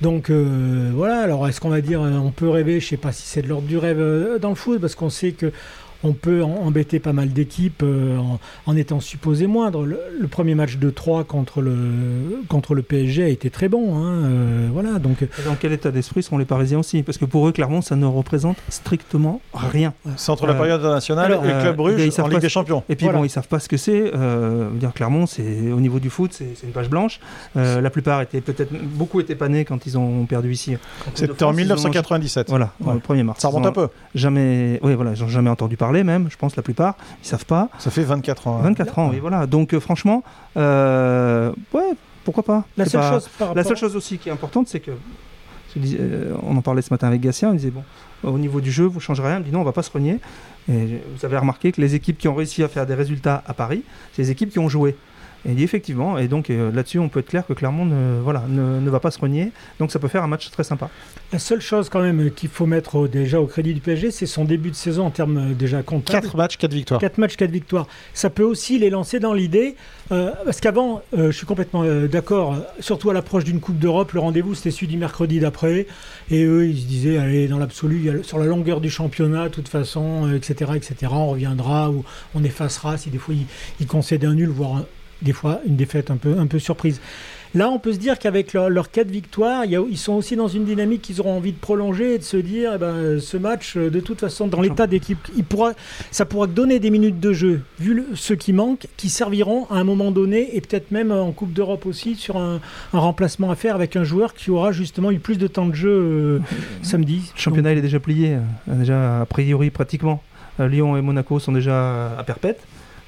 donc 0.00 0.30
euh, 0.30 0.90
voilà. 0.94 1.20
Alors 1.20 1.46
est-ce 1.48 1.60
qu'on 1.60 1.68
va 1.68 1.80
dire 1.80 2.00
on 2.00 2.30
peut 2.30 2.48
rêver 2.48 2.80
Je 2.80 2.86
sais 2.86 2.96
pas 2.96 3.12
si 3.12 3.26
c'est 3.26 3.42
de 3.42 3.48
l'ordre 3.48 3.66
du 3.66 3.76
rêve 3.76 4.00
euh, 4.00 4.38
dans 4.38 4.48
le 4.48 4.54
foot 4.54 4.80
parce 4.80 4.94
qu'on 4.94 5.10
sait 5.10 5.32
que 5.32 5.52
on 6.04 6.12
peut 6.12 6.42
en- 6.42 6.66
embêter 6.66 6.98
pas 6.98 7.12
mal 7.12 7.30
d'équipes 7.30 7.82
euh, 7.82 8.16
en, 8.18 8.38
en 8.66 8.76
étant 8.76 9.00
supposé 9.00 9.46
moindre. 9.46 9.84
Le, 9.84 9.98
le 10.18 10.26
premier 10.28 10.54
match 10.54 10.76
de 10.76 10.90
3 10.90 11.24
contre 11.24 11.60
le, 11.60 11.74
contre 12.48 12.74
le 12.74 12.82
PSG 12.82 13.22
a 13.24 13.28
été 13.28 13.50
très 13.50 13.68
bon. 13.68 13.96
hein, 13.96 14.10
euh, 14.24 14.68
voilà, 14.72 14.98
donc 14.98 15.22
Et 15.22 15.28
Dans 15.44 15.54
quel 15.58 15.72
état 15.72 15.90
d'esprit 15.90 16.22
sont 16.22 16.38
les 16.38 16.44
Parisiens 16.44 16.78
aussi? 16.78 17.02
Parce 17.02 17.18
que 17.18 17.24
pour 17.24 17.46
eux, 17.48 17.52
Clermont, 17.52 17.82
ça 17.82 17.96
ne 17.96 18.06
représente 18.06 18.56
strictement 18.68 19.40
rien. 19.54 19.92
C'est 20.16 20.30
entre 20.30 20.46
la 20.46 20.54
Euh, 20.54 20.56
période 20.56 20.80
internationale 20.80 21.26
alors, 21.32 21.44
et 21.44 21.48
le 21.52 21.60
Club 21.60 21.74
euh, 21.74 21.76
Bruges 21.76 22.00
ils 22.02 22.12
savent 22.12 22.26
en 22.26 22.28
pas 22.28 22.34
Ligue 22.34 22.42
des 22.42 22.48
Champions. 22.48 22.82
Et 22.88 22.96
puis 22.96 23.04
Voilà. 23.06 23.18
bon, 23.18 23.24
ils 23.24 23.30
savent 23.30 23.48
pas 23.48 23.58
ce 23.58 23.68
que 23.68 23.76
c'est. 23.76 24.12
Euh, 24.14 24.70
dire 24.74 24.92
Clermont, 24.94 25.26
c'est 25.26 25.70
au 25.72 25.80
niveau 25.80 25.98
du 25.98 26.10
foot, 26.10 26.32
c'est 26.32 26.54
une 26.64 26.72
page 26.72 26.88
blanche. 26.88 27.20
Euh, 27.56 27.80
la 27.80 27.90
plupart 27.90 28.20
étaient 28.22 28.40
peut-être 28.40 28.72
beaucoup 28.72 29.20
étaient 29.20 29.34
pas 29.34 29.48
nés 29.48 29.64
quand 29.64 29.86
ils 29.86 29.98
ont 29.98 30.24
perdu 30.26 30.52
ici. 30.52 30.76
C'était 31.14 31.32
en 31.32 31.34
France, 31.34 31.40
ils 31.40 31.44
ont 31.44 31.50
mangé- 31.52 31.56
1997. 31.62 32.48
Voilà, 32.48 32.70
Ouais. 32.80 32.94
le 32.94 33.00
1er 33.00 33.22
mars. 33.24 33.40
Ça 33.40 33.48
remonte 33.48 33.66
un 33.66 33.72
peu. 33.72 33.88
Jamais, 34.14 34.78
oui, 34.82 34.94
voilà, 34.94 35.14
jamais 35.14 35.50
entendu 35.50 35.76
parler 35.76 35.89
même. 36.04 36.28
Je 36.30 36.36
pense 36.36 36.56
la 36.56 36.62
plupart, 36.62 36.96
ils 37.22 37.26
savent 37.26 37.44
pas. 37.46 37.68
Ça 37.78 37.90
fait 37.90 38.02
24 38.02 38.46
ans. 38.48 38.58
hein. 38.58 38.62
24 38.62 38.98
ans, 38.98 39.10
oui, 39.12 39.18
voilà. 39.20 39.46
Donc 39.46 39.74
euh, 39.74 39.80
franchement, 39.80 40.22
euh, 40.56 41.52
ouais, 41.72 41.92
pourquoi 42.24 42.42
pas. 42.42 42.64
la 42.76 42.84
seule, 42.86 43.00
pas- 43.00 43.10
chose 43.12 43.28
par 43.38 43.54
La 43.54 43.64
seule 43.64 43.76
chose 43.76 43.96
aussi 43.96 44.18
qui 44.18 44.28
est 44.28 44.32
importante, 44.32 44.68
c'est 44.68 44.80
que 44.80 44.92
euh, 45.76 46.34
on 46.42 46.56
en 46.56 46.62
parlait 46.62 46.82
ce 46.82 46.92
matin 46.92 47.06
avec 47.08 47.20
Gatien, 47.20 47.50
on 47.50 47.54
disait 47.54 47.70
bon, 47.70 47.84
au 48.24 48.38
niveau 48.38 48.60
du 48.60 48.72
jeu, 48.72 48.84
vous 48.84 49.00
changerez 49.00 49.28
rien. 49.28 49.36
Il 49.36 49.40
me 49.40 49.44
dit 49.46 49.52
non, 49.52 49.60
on 49.60 49.64
va 49.64 49.72
pas 49.72 49.82
se 49.82 49.90
renier. 49.90 50.18
Et 50.70 51.00
vous 51.16 51.24
avez 51.24 51.36
remarqué 51.38 51.72
que 51.72 51.80
les 51.80 51.94
équipes 51.94 52.18
qui 52.18 52.28
ont 52.28 52.34
réussi 52.34 52.62
à 52.62 52.68
faire 52.68 52.86
des 52.86 52.94
résultats 52.94 53.42
à 53.46 53.54
Paris, 53.54 53.82
c'est 54.12 54.22
les 54.22 54.30
équipes 54.30 54.50
qui 54.50 54.58
ont 54.58 54.68
joué. 54.68 54.96
Et 55.46 55.50
il 55.50 55.56
dit 55.56 55.62
effectivement, 55.64 56.18
et 56.18 56.28
donc 56.28 56.50
euh, 56.50 56.70
là-dessus, 56.70 56.98
on 56.98 57.08
peut 57.08 57.20
être 57.20 57.28
clair 57.30 57.46
que 57.46 57.52
Clermont 57.54 57.86
ne, 57.86 58.20
voilà, 58.20 58.44
ne, 58.48 58.78
ne 58.80 58.90
va 58.90 59.00
pas 59.00 59.10
se 59.10 59.18
renier. 59.18 59.52
Donc 59.78 59.90
ça 59.90 59.98
peut 59.98 60.08
faire 60.08 60.22
un 60.22 60.26
match 60.26 60.50
très 60.50 60.64
sympa. 60.64 60.90
La 61.32 61.38
seule 61.38 61.60
chose 61.62 61.88
quand 61.88 62.02
même 62.02 62.30
qu'il 62.30 62.50
faut 62.50 62.66
mettre 62.66 62.96
au- 62.96 63.08
déjà 63.08 63.40
au 63.40 63.46
crédit 63.46 63.72
du 63.72 63.80
PSG, 63.80 64.10
c'est 64.10 64.26
son 64.26 64.44
début 64.44 64.70
de 64.70 64.76
saison 64.76 65.06
en 65.06 65.10
termes 65.10 65.38
euh, 65.38 65.54
déjà 65.54 65.82
comptables. 65.82 66.22
4 66.26 66.36
matchs, 66.36 66.56
4 66.58 66.72
victoires. 66.74 67.00
4 67.00 67.18
matchs, 67.18 67.36
4 67.36 67.50
victoires. 67.50 67.86
Ça 68.12 68.28
peut 68.28 68.42
aussi 68.42 68.78
les 68.78 68.90
lancer 68.90 69.18
dans 69.18 69.32
l'idée, 69.32 69.76
euh, 70.12 70.30
parce 70.44 70.60
qu'avant, 70.60 71.00
euh, 71.16 71.30
je 71.30 71.36
suis 71.36 71.46
complètement 71.46 71.84
euh, 71.84 72.06
d'accord, 72.06 72.52
euh, 72.54 72.58
surtout 72.80 73.08
à 73.08 73.14
l'approche 73.14 73.44
d'une 73.44 73.60
Coupe 73.60 73.78
d'Europe, 73.78 74.12
le 74.12 74.20
rendez-vous 74.20 74.54
c'était 74.54 74.70
celui 74.70 74.88
du 74.88 74.98
mercredi 74.98 75.40
d'après, 75.40 75.86
et 76.30 76.44
eux 76.44 76.66
ils 76.68 76.78
se 76.80 76.86
disaient, 76.86 77.16
allez, 77.16 77.48
dans 77.48 77.58
l'absolu, 77.58 78.10
sur 78.24 78.38
la 78.38 78.44
longueur 78.46 78.80
du 78.82 78.90
championnat, 78.90 79.44
de 79.48 79.54
toute 79.54 79.68
façon, 79.68 80.26
euh, 80.26 80.36
etc., 80.36 80.72
etc., 80.74 80.94
on 81.12 81.28
reviendra 81.30 81.90
ou 81.90 82.04
on 82.34 82.44
effacera 82.44 82.98
si 82.98 83.08
des 83.08 83.18
fois 83.18 83.34
ils, 83.34 83.46
ils 83.80 83.86
concèdent 83.86 84.24
un 84.26 84.34
nul, 84.34 84.48
voire 84.50 84.76
un- 84.76 84.84
des 85.22 85.32
fois 85.32 85.60
une 85.66 85.76
défaite 85.76 86.10
un 86.10 86.16
peu, 86.16 86.36
un 86.38 86.46
peu 86.46 86.58
surprise. 86.58 87.00
Là, 87.52 87.68
on 87.68 87.80
peut 87.80 87.92
se 87.92 87.98
dire 87.98 88.16
qu'avec 88.20 88.52
leur- 88.52 88.70
leurs 88.70 88.92
4 88.92 89.08
victoires, 89.10 89.64
il 89.64 89.72
y 89.72 89.76
a- 89.76 89.82
ils 89.90 89.98
sont 89.98 90.12
aussi 90.12 90.36
dans 90.36 90.46
une 90.46 90.64
dynamique 90.64 91.02
qu'ils 91.02 91.20
auront 91.20 91.36
envie 91.36 91.50
de 91.50 91.58
prolonger 91.58 92.14
et 92.14 92.18
de 92.18 92.22
se 92.22 92.36
dire, 92.36 92.74
eh 92.76 92.78
ben, 92.78 93.18
ce 93.18 93.36
match, 93.36 93.76
euh, 93.76 93.90
de 93.90 93.98
toute 93.98 94.20
façon, 94.20 94.46
dans 94.46 94.60
l'état 94.60 94.86
d'équipe, 94.86 95.18
il 95.36 95.42
pourra, 95.42 95.72
ça 96.12 96.24
pourra 96.24 96.46
donner 96.46 96.78
des 96.78 96.90
minutes 96.90 97.18
de 97.18 97.32
jeu, 97.32 97.62
vu 97.80 97.94
le- 97.94 98.06
ceux 98.14 98.36
qui 98.36 98.52
manquent, 98.52 98.86
qui 98.96 99.08
serviront 99.08 99.66
à 99.68 99.78
un 99.78 99.84
moment 99.84 100.12
donné, 100.12 100.56
et 100.56 100.60
peut-être 100.60 100.92
même 100.92 101.10
en 101.10 101.32
Coupe 101.32 101.52
d'Europe 101.52 101.86
aussi, 101.86 102.14
sur 102.14 102.36
un, 102.36 102.60
un 102.92 102.98
remplacement 103.00 103.50
à 103.50 103.56
faire 103.56 103.74
avec 103.74 103.96
un 103.96 104.04
joueur 104.04 104.34
qui 104.34 104.52
aura 104.52 104.70
justement 104.70 105.10
eu 105.10 105.18
plus 105.18 105.36
de 105.36 105.48
temps 105.48 105.66
de 105.66 105.74
jeu 105.74 105.90
euh, 105.90 106.38
samedi. 106.82 107.32
Le 107.34 107.40
championnat, 107.40 107.72
il 107.72 107.78
est 107.78 107.82
déjà 107.82 107.98
plié, 107.98 108.34
euh, 108.34 108.74
déjà 108.76 109.22
a 109.22 109.26
priori 109.26 109.70
pratiquement. 109.70 110.22
Lyon 110.60 110.96
et 110.96 111.00
Monaco 111.02 111.40
sont 111.40 111.52
déjà 111.52 112.16
à 112.16 112.22
perpète. 112.22 112.60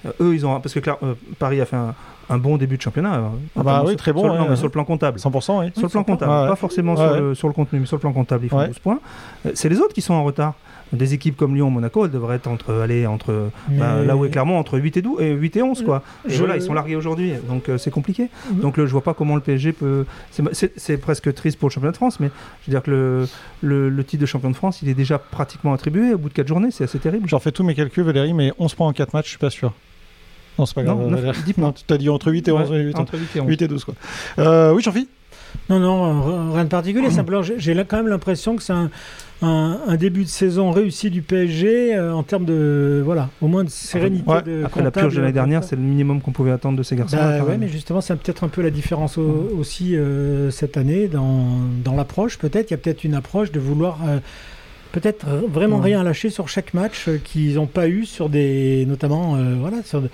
Euh, 0.07 0.11
eux, 0.21 0.35
ils 0.35 0.45
ont 0.47 0.61
parce 0.61 0.75
que 0.75 0.81
euh, 0.91 1.15
Paris 1.39 1.61
a 1.61 1.67
fait 1.67 1.77
un, 1.77 1.95
un 2.31 2.39
bon 2.39 2.57
début 2.57 2.77
de 2.77 2.83
championnat. 2.83 3.15
euh, 3.17 3.29
Ah 3.59 3.63
bah 3.63 3.83
oui, 3.85 3.91
sur- 3.91 3.97
très 3.99 4.13
bon, 4.13 4.23
sur 4.25 4.33
ouais, 4.33 4.39
non, 4.39 4.47
mais 4.49 4.57
sur 4.57 4.67
le 4.67 4.71
plan 4.73 4.85
comptable. 4.85 5.19
100%, 5.19 5.61
oui. 5.61 5.71
Sur 5.75 5.83
le 5.85 5.89
plan 5.89 6.05
comptable, 6.05 6.31
Ouais, 6.33 6.49
pas 6.49 6.57
forcément 6.57 6.93
Ouais, 6.95 6.99
sur, 7.09 7.21
le, 7.21 7.35
sur 7.35 7.49
le 7.49 7.55
contenu, 7.55 7.81
mais 7.81 7.87
sur 7.87 7.97
le 7.97 8.01
plan 8.01 8.13
comptable, 8.13 8.45
ils 8.45 8.49
font 8.49 8.59
Ouais. 8.59 8.69
12 8.69 8.79
points. 8.79 9.01
Euh, 9.47 9.51
C'est 9.55 9.69
les 9.69 9.79
autres 9.81 9.95
qui 9.95 10.03
sont 10.03 10.15
en 10.15 10.25
retard. 10.25 10.55
Des 10.93 11.15
équipes 11.15 11.39
comme 11.39 11.55
Lyon, 11.55 11.71
Monaco, 11.71 12.05
elles 12.05 12.11
devraient 12.11 12.37
être 12.37 12.49
entre, 12.49 12.75
aller 12.75 13.07
entre, 13.07 13.49
bah, 13.69 13.95
Mais- 14.01 14.05
là 14.05 14.15
où 14.15 14.27
est 14.27 14.29
Clermont, 14.29 14.59
entre 14.59 14.79
8 14.79 14.99
et, 14.99 15.01
12, 15.01 15.23
et 15.23 15.31
8 15.33 15.57
et 15.57 15.63
11, 15.63 15.83
quoi. 15.83 16.03
Et 16.29 16.31
Je- 16.35 16.39
voilà, 16.39 16.55
ils 16.57 16.61
sont 16.61 16.75
largués 16.75 16.97
aujourd'hui, 16.97 17.33
donc 17.49 17.71
euh, 17.71 17.79
c'est 17.79 17.91
compliqué. 17.91 18.29
Mhm. 18.51 18.61
Donc 18.61 18.77
le, 18.77 18.85
je 18.87 18.93
vois 18.93 19.01
pas 19.01 19.15
comment 19.15 19.35
le 19.35 19.41
PSG 19.41 19.73
peut. 19.73 20.05
c'est 20.77 20.99
presque 20.99 21.33
triste 21.33 21.59
pour 21.59 21.71
le 21.71 21.73
championnat 21.73 21.93
de 21.93 21.97
France, 21.97 22.21
mais 22.21 22.31
je 22.61 22.67
veux 22.71 22.73
dire 22.77 22.83
que 22.83 22.91
le, 22.91 23.29
le, 23.63 23.89
le 23.89 24.05
titre 24.05 24.21
de 24.21 24.27
champion 24.27 24.51
de 24.51 24.55
France, 24.57 24.83
il 24.83 24.91
est 24.91 24.95
déjà 24.95 25.19
pratiquement 25.19 25.73
attribué 25.73 26.13
au 26.13 26.19
bout 26.19 26.29
de 26.29 26.35
4 26.35 26.47
journées, 26.49 26.71
c'est 26.71 26.85
assez 26.85 26.99
terrible. 26.99 27.27
J'en 27.27 27.39
fais 27.39 27.53
tous 27.53 27.65
mes 27.65 27.75
calculs, 27.75 28.05
Valérie, 28.05 28.35
mais 28.35 28.53
11 28.59 28.75
points 28.75 28.89
en 28.89 28.93
4 28.93 29.15
matchs, 29.15 29.25
je 29.27 29.31
suis 29.31 29.39
pas 29.39 29.49
sûr. 29.49 29.73
Non, 30.59 30.67
c'est 30.67 30.75
pas 30.75 30.83
grave. 30.83 30.99
Non, 30.99 31.11
neuf- 31.11 31.21
Valérie. 31.21 31.39
10 31.47 31.53
points. 31.55 31.65
Non, 31.69 31.73
tu 31.73 31.95
as 31.95 31.99
dit 31.99 32.09
entre 32.09 32.31
8 32.31 32.49
et 32.49 32.53
11. 32.53 32.71
Ouais, 32.71 32.81
8, 32.83 32.99
entre 32.99 33.15
8 33.19 33.37
et 33.37 33.41
11. 33.41 33.49
8 33.49 33.63
et 33.63 33.69
12, 33.69 33.85
quoi. 33.85 33.95
Euh, 34.39 34.73
oui, 34.75 34.83
Jean-Philippe 34.83 35.11
Non, 35.71 35.79
non, 35.79 36.51
euh, 36.51 36.53
rien 36.55 36.65
de 36.65 36.69
particulier. 36.69 37.11
Simplement, 37.11 37.43
j'ai 37.43 37.75
quand 37.87 37.97
même 37.97 38.09
l'impression 38.09 38.57
que 38.57 38.63
c'est 38.63 38.73
un, 38.73 38.91
un- 39.43 39.79
un 39.87 39.97
début 39.97 40.23
de 40.25 40.29
saison 40.29 40.71
réussi 40.71 41.11
du 41.11 41.23
PSG 41.23 41.95
euh, 41.95 42.13
en 42.15 42.23
termes 42.23 42.45
de. 42.45 43.03
Voilà, 43.05 43.29
au 43.41 43.49
moins 43.49 43.65
de 43.65 43.71
sérénité. 43.71 44.29
Ouais. 44.31 44.43
de 44.43 44.63
Après 44.65 44.83
la 44.83 44.91
purge 44.91 45.15
de 45.15 45.21
l'année 45.21 45.33
dernière, 45.33 45.65
c'est 45.65 45.77
le 45.77 45.83
minimum 45.83 46.21
qu'on 46.21 46.33
pouvait 46.33 46.53
attendre 46.53 46.77
de 46.79 46.83
ces 46.83 46.97
garçons. 46.97 47.17
Bah 47.17 47.43
ouais, 47.45 47.57
mais 47.59 47.69
justement, 47.69 48.01
c'est 48.01 48.15
peut-être 48.17 48.45
un 48.45 48.49
peu 48.49 48.63
la 48.63 48.71
différence 48.71 49.19
au- 49.19 49.51
aussi 49.59 49.97
euh, 49.97 50.51
cette 50.51 50.77
année 50.77 51.09
dans, 51.09 51.47
dans 51.85 51.95
l'approche. 51.95 52.39
Peut-être, 52.39 52.71
il 52.71 52.73
y 52.73 52.75
a 52.75 52.79
peut-être 52.79 53.05
une 53.05 53.15
approche 53.15 53.53
de 53.53 53.61
vouloir 53.61 53.99
euh, 54.07 54.19
peut-être 54.93 55.27
euh, 55.29 55.41
vraiment 55.49 55.79
Ouais. 55.79 55.87
rien 55.87 56.03
lâcher 56.05 56.31
sur 56.31 56.49
chaque 56.49 56.75
match 56.75 57.09
euh, 57.09 57.19
qu'ils 57.23 57.55
n'ont 57.55 57.67
pas 57.67 57.89
eu 57.89 58.05
sur 58.07 58.29
des, 58.29 58.85
notamment, 58.87 59.37
euh, 59.37 59.55
voilà, 59.59 59.83
sur. 59.85 60.01
de- 60.03 60.11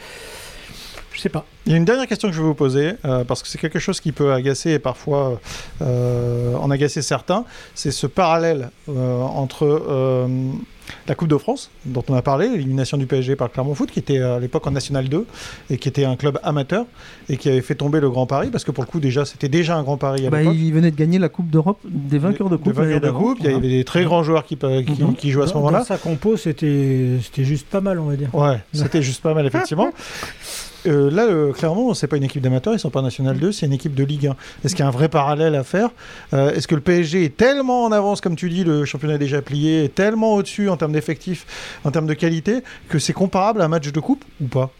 je 1.12 1.20
sais 1.20 1.28
pas. 1.28 1.44
Il 1.66 1.72
y 1.72 1.74
a 1.74 1.78
une 1.78 1.84
dernière 1.84 2.06
question 2.06 2.28
que 2.28 2.34
je 2.34 2.40
vais 2.40 2.46
vous 2.46 2.54
poser, 2.54 2.92
euh, 3.04 3.24
parce 3.24 3.42
que 3.42 3.48
c'est 3.48 3.58
quelque 3.58 3.80
chose 3.80 3.98
qui 4.00 4.12
peut 4.12 4.32
agacer 4.32 4.70
et 4.70 4.78
parfois 4.78 5.40
euh, 5.82 6.54
en 6.54 6.70
agacer 6.70 7.02
certains. 7.02 7.44
C'est 7.74 7.90
ce 7.90 8.06
parallèle 8.06 8.70
entre 8.86 9.64
la 11.06 11.14
Coupe 11.14 11.28
de 11.28 11.36
France, 11.36 11.70
dont 11.84 12.04
on 12.08 12.14
a 12.14 12.22
parlé, 12.22 12.48
l'élimination 12.48 12.96
du 12.96 13.06
PSG 13.06 13.36
par 13.36 13.50
Clermont 13.50 13.74
Foot, 13.74 13.90
qui 13.90 13.98
était 13.98 14.18
à 14.20 14.38
l'époque 14.38 14.66
en 14.66 14.70
National 14.70 15.08
2 15.08 15.26
et 15.70 15.76
qui 15.78 15.88
était 15.88 16.04
un 16.04 16.16
club 16.16 16.38
amateur 16.42 16.84
et 17.28 17.36
qui 17.36 17.48
avait 17.48 17.60
fait 17.60 17.74
tomber 17.74 18.00
le 18.00 18.10
Grand 18.10 18.26
Paris, 18.26 18.48
parce 18.50 18.64
que 18.64 18.70
pour 18.70 18.84
le 18.84 18.88
coup, 18.90 19.00
déjà, 19.00 19.24
c'était 19.24 19.48
déjà 19.48 19.76
un 19.76 19.82
Grand 19.82 19.96
Paris 19.96 20.26
à 20.26 20.30
Bah, 20.30 20.38
l'époque. 20.40 20.54
il 20.58 20.72
venait 20.72 20.90
de 20.90 20.96
gagner 20.96 21.18
la 21.18 21.28
Coupe 21.28 21.50
d'Europe 21.50 21.78
des 21.84 22.18
vainqueurs 22.18 22.48
de 22.48 22.56
Des 22.56 22.62
Coupe. 22.62 22.72
vainqueurs 22.74 22.90
l'année 23.00 23.06
de 23.06 23.10
coupe, 23.10 23.38
il 23.40 23.50
y 23.50 23.54
avait 23.54 23.68
des 23.68 23.84
très 23.84 24.04
grands 24.04 24.22
joueurs 24.22 24.44
qui, 24.44 24.56
pe- 24.56 24.82
qui, 24.82 25.02
Mhm. 25.02 25.14
qui 25.14 25.30
jouaient 25.30 25.44
à 25.44 25.46
ce 25.48 25.54
moment-là. 25.54 25.84
Sa 25.84 25.98
compo, 25.98 26.36
c'était 26.36 27.18
c'était 27.22 27.44
juste 27.44 27.66
pas 27.68 27.80
mal, 27.80 27.98
on 27.98 28.04
va 28.06 28.16
dire. 28.16 28.34
Ouais, 28.34 28.58
c'était 28.72 29.02
juste 29.02 29.22
pas 29.22 29.34
mal, 29.34 29.46
effectivement. 29.46 29.90
Euh, 30.88 31.10
là, 31.10 31.24
euh, 31.26 31.52
clairement, 31.52 31.92
c'est 31.94 32.06
pas 32.06 32.16
une 32.16 32.24
équipe 32.24 32.42
d'amateur, 32.42 32.72
ils 32.74 32.78
sont 32.78 32.90
pas 32.90 33.02
National 33.02 33.38
2, 33.38 33.52
c'est 33.52 33.66
une 33.66 33.72
équipe 33.72 33.94
de 33.94 34.04
Ligue 34.04 34.28
1. 34.28 34.36
Est-ce 34.64 34.74
qu'il 34.74 34.82
y 34.82 34.86
a 34.86 34.88
un 34.88 34.92
vrai 34.92 35.08
parallèle 35.08 35.54
à 35.54 35.62
faire 35.64 35.90
Euh, 36.32 36.52
Est-ce 36.52 36.66
que 36.66 36.74
le 36.74 36.80
PSG 36.80 37.24
est 37.24 37.36
tellement 37.36 37.84
en 37.84 37.92
avance, 37.92 38.20
comme 38.20 38.36
tu 38.36 38.48
dis, 38.48 38.64
le 38.64 38.84
championnat 38.84 39.14
est 39.14 39.18
déjà 39.18 39.42
plié, 39.42 39.84
est 39.84 39.94
tellement 39.94 40.34
au-dessus 40.34 40.68
en 40.68 40.76
termes 40.76 40.92
d'effectifs, 40.92 41.46
en 41.84 41.90
termes 41.90 42.06
de 42.06 42.14
qualité, 42.14 42.62
que 42.88 42.98
c'est 42.98 43.12
comparable 43.12 43.60
à 43.60 43.66
un 43.66 43.68
match 43.68 43.90
de 43.92 44.00
coupe 44.00 44.24
ou 44.40 44.46
pas? 44.46 44.70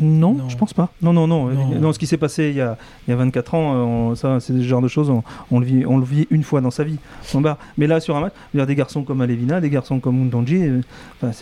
Non, 0.00 0.34
Non. 0.34 0.48
je 0.48 0.56
pense 0.56 0.72
pas. 0.74 0.90
Non, 1.02 1.12
non, 1.12 1.26
non. 1.26 1.46
Non. 1.46 1.66
Non, 1.80 1.92
ce 1.92 1.98
qui 1.98 2.06
s'est 2.06 2.16
passé 2.16 2.48
il 2.50 2.56
y, 2.56 2.60
a, 2.60 2.76
il 3.06 3.10
y 3.10 3.14
a 3.14 3.16
24 3.16 3.54
ans, 3.54 3.74
euh, 3.74 3.78
on- 3.82 4.14
ça, 4.14 4.40
c'est 4.40 4.52
ce 4.52 4.62
genre 4.62 4.82
de 4.82 4.88
choses, 4.88 5.10
on, 5.10 5.22
on 5.50 5.58
le 5.60 5.66
vit, 5.66 5.84
on 5.86 5.98
le 5.98 6.04
vit 6.04 6.26
une 6.30 6.42
fois 6.42 6.60
dans 6.60 6.70
sa 6.70 6.84
vie. 6.84 6.96
On 7.34 7.40
bat. 7.40 7.58
Mais 7.78 7.86
là, 7.86 8.00
sur 8.00 8.16
un 8.16 8.20
match, 8.20 8.32
il 8.54 8.58
y 8.58 8.62
a 8.62 8.66
des 8.66 8.74
garçons 8.74 9.02
comme 9.02 9.20
Alevina, 9.20 9.60
des 9.60 9.70
garçons 9.70 9.98
comme 10.00 10.18
Mundonji, 10.18 10.62
euh, 10.62 10.80
enfin, 11.22 11.32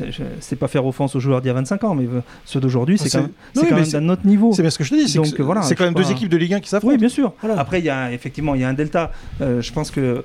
c'est- 0.40 0.56
pas 0.56 0.68
faire 0.68 0.86
offense 0.86 1.16
aux 1.16 1.20
joueurs 1.20 1.40
d'il 1.40 1.48
y 1.48 1.50
a 1.50 1.54
25 1.54 1.82
ans, 1.84 1.94
mais 1.94 2.04
euh, 2.04 2.20
ceux 2.44 2.60
d'aujourd'hui, 2.60 2.96
c'est 2.98 3.08
C'est- 3.08 3.18
quand 3.18 3.28
c'est 3.54 3.66
quand 3.68 3.74
même 3.76 3.84
d'un 3.88 4.08
autre 4.08 4.26
niveau. 4.26 4.52
C'est 4.52 4.62
bien 4.62 4.70
ce 4.70 4.78
que 4.78 4.84
je 4.84 4.90
te 4.90 4.94
dis, 4.94 5.08
c'est 5.08 5.18
Donc, 5.18 5.32
que 5.34 5.42
voilà, 5.42 5.62
c'est 5.62 5.74
quand 5.74 5.84
même 5.84 5.94
deux 5.94 6.10
équipes 6.10 6.28
de 6.28 6.36
Ligue 6.36 6.54
1 6.54 6.60
qui 6.60 6.68
s'affrontent. 6.68 6.92
Oui, 6.92 6.98
bien 6.98 7.08
sûr. 7.08 7.32
Voilà. 7.42 7.58
Après, 7.60 7.80
il 7.80 7.84
y 7.84 7.90
a 7.90 8.12
effectivement, 8.12 8.54
il 8.54 8.60
y 8.60 8.64
a 8.64 8.68
un 8.68 8.74
delta. 8.74 9.10
Euh, 9.40 9.60
je 9.60 9.72
pense 9.72 9.90
que 9.90 10.22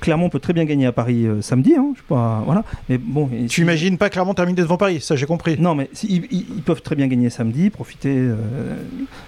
Clermont 0.00 0.28
peut 0.28 0.38
très 0.40 0.52
bien 0.52 0.64
gagner 0.64 0.86
à 0.86 0.92
Paris 0.92 1.26
euh, 1.26 1.40
samedi. 1.42 1.74
Hein, 1.76 1.88
je 1.94 1.98
sais 2.00 2.06
pas, 2.08 2.42
voilà. 2.46 2.64
Mais 2.88 2.98
bon, 2.98 3.28
Tu 3.48 3.62
imagines 3.62 3.98
pas 3.98 4.08
clairement 4.10 4.34
terminer 4.34 4.62
devant 4.62 4.76
Paris, 4.78 5.00
ça 5.00 5.16
j'ai 5.16 5.26
compris. 5.26 5.56
Non, 5.58 5.74
mais 5.74 5.90
si- 5.92 6.22
ils 6.30 6.62
peuvent 6.62 6.82
très 6.82 6.94
bien 6.96 7.06
gagner 7.06 7.30
samedi, 7.30 7.65
profiter 7.70 8.14
euh, 8.16 8.34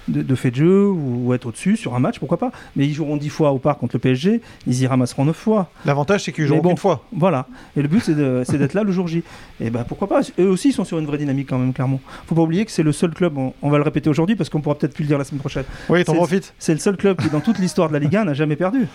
de, 0.08 0.22
de 0.22 0.34
faits 0.34 0.52
de 0.54 0.58
jeu 0.58 0.86
ou, 0.88 1.26
ou 1.28 1.34
être 1.34 1.46
au-dessus 1.46 1.76
sur 1.76 1.94
un 1.94 1.98
match, 1.98 2.18
pourquoi 2.18 2.38
pas. 2.38 2.52
Mais 2.76 2.86
ils 2.86 2.94
joueront 2.94 3.16
10 3.16 3.28
fois 3.28 3.50
au 3.52 3.58
parc 3.58 3.80
contre 3.80 3.96
le 3.96 4.00
PSG, 4.00 4.40
ils 4.66 4.80
y 4.82 4.86
ramasseront 4.86 5.24
9 5.24 5.36
fois. 5.36 5.70
L'avantage, 5.84 6.24
c'est 6.24 6.32
qu'ils 6.32 6.46
joueront 6.46 6.62
bon. 6.62 6.70
une 6.70 6.76
fois. 6.76 7.04
Voilà. 7.12 7.46
Et 7.76 7.82
le 7.82 7.88
but, 7.88 8.02
c'est 8.02 8.58
d'être 8.58 8.74
là 8.74 8.82
le 8.82 8.92
jour 8.92 9.08
J. 9.08 9.22
Et 9.60 9.70
ben 9.70 9.84
pourquoi 9.86 10.08
pas. 10.08 10.20
Eux 10.38 10.48
aussi, 10.48 10.68
ils 10.68 10.72
sont 10.72 10.84
sur 10.84 10.98
une 10.98 11.06
vraie 11.06 11.18
dynamique 11.18 11.48
quand 11.48 11.58
même, 11.58 11.72
clairement. 11.72 12.00
Faut 12.26 12.34
pas 12.34 12.42
oublier 12.42 12.64
que 12.64 12.70
c'est 12.70 12.82
le 12.82 12.92
seul 12.92 13.12
club, 13.14 13.36
on, 13.38 13.52
on 13.62 13.70
va 13.70 13.78
le 13.78 13.82
répéter 13.84 14.08
aujourd'hui 14.10 14.36
parce 14.36 14.48
qu'on 14.50 14.60
pourra 14.60 14.76
peut-être 14.76 14.94
plus 14.94 15.02
le 15.04 15.08
dire 15.08 15.18
la 15.18 15.24
semaine 15.24 15.40
prochaine. 15.40 15.64
Oui, 15.88 16.04
t'en 16.04 16.14
profites. 16.14 16.54
C'est 16.58 16.72
le 16.74 16.78
seul 16.80 16.96
club 16.96 17.20
qui, 17.20 17.28
dans 17.30 17.40
toute 17.40 17.58
l'histoire 17.58 17.88
de 17.88 17.94
la 17.94 17.98
Ligue 17.98 18.16
1, 18.16 18.24
n'a 18.24 18.34
jamais 18.34 18.56
perdu. 18.56 18.86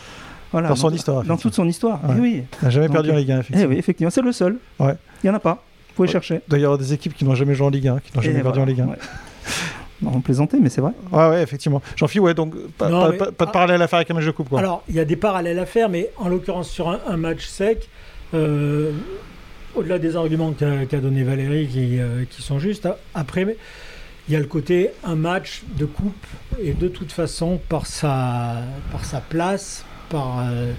Voilà, 0.52 0.70
Dans 0.70 0.76
son 0.76 0.92
histoire, 0.92 1.24
Dans 1.24 1.36
toute 1.38 1.56
son 1.56 1.68
histoire. 1.68 2.00
Ouais. 2.08 2.16
Eh 2.18 2.22
oui. 2.22 2.44
T'as 2.62 2.70
jamais 2.70 2.86
Donc, 2.86 2.94
perdu 2.94 3.10
en 3.12 3.16
Ligue 3.16 3.32
1, 3.32 3.36
Eh 3.36 3.40
effectivement. 3.40 3.70
oui, 3.70 3.78
effectivement, 3.80 4.12
c'est 4.12 4.22
le 4.22 4.32
seul. 4.32 4.58
Ouais. 4.80 4.94
Il 5.24 5.28
y 5.28 5.30
en 5.32 5.34
a 5.34 5.40
pas. 5.40 5.64
Vous 5.90 5.96
pouvez 5.96 6.08
Ouais. 6.08 6.12
chercher. 6.12 6.42
D'ailleurs, 6.48 6.78
des 6.78 6.94
équipes 6.94 7.16
qui 7.16 7.26
n'ont 7.26 7.34
jamais 7.34 7.56
joué 7.56 7.66
en 7.66 7.70
Ligue 7.72 7.88
1, 7.88 8.00
qui 8.00 8.16
n'ont 8.16 8.22
jamais 8.22 8.38
Et 8.40 8.42
perdu 8.44 8.60
en. 8.60 8.66
Ligue 8.66 8.82
1. 8.82 8.88
Non, 10.02 10.12
on 10.16 10.22
plaisantait, 10.22 10.58
mais 10.60 10.70
c'est 10.70 10.82
vrai. 10.82 10.92
Ouais, 11.12 11.30
ouais, 11.30 11.42
effectivement. 11.44 11.82
Jean-Philippe, 11.96 12.24
ouais, 12.26 12.34
donc 12.34 12.56
pas, 12.78 12.90
Non, 12.90 13.02
pas- 13.02 13.12
mais- 13.12 13.18
pas- 13.18 13.32
pas 13.32 13.46
de 13.46 13.50
ah. 13.50 13.54
parallèle 13.54 13.82
à 13.82 13.88
faire 13.88 13.98
avec 13.98 14.12
un 14.12 14.16
match 14.16 14.26
de 14.26 14.32
coupe, 14.32 14.50
quoi. 14.50 14.60
Alors, 14.60 14.84
il 14.90 14.96
y 14.96 15.00
a 15.00 15.06
des 15.06 15.16
parallèles 15.16 15.60
à 15.60 15.66
faire, 15.66 15.88
mais 15.90 16.10
en 16.18 16.28
l'occurrence, 16.28 16.70
sur 16.70 16.90
un, 16.90 17.00
un 17.08 17.16
match 17.16 17.46
sec, 17.46 17.88
euh, 18.34 18.92
au-delà 19.76 20.00
des 20.00 20.16
arguments 20.18 20.52
qu'a 20.52 21.00
donné 21.00 21.24
Valérie 21.24 21.68
qui, 21.68 22.00
euh, 22.00 22.26
qui 22.30 22.42
sont 22.42 22.60
justes, 22.60 22.86
a- 22.86 22.98
après, 23.14 23.56
il 24.28 24.34
y 24.34 24.36
a 24.36 24.40
le 24.40 24.46
côté 24.46 24.90
un 25.06 25.16
match 25.16 25.64
de 25.78 25.86
coupe, 25.86 26.26
et 26.62 26.74
de 26.74 26.88
toute 26.90 27.12
façon, 27.14 27.60
par 27.70 27.86
sa, 27.88 28.56
par 28.92 29.06
sa 29.06 29.22
place, 29.22 29.86
par, 30.10 30.40
euh, 30.50 30.74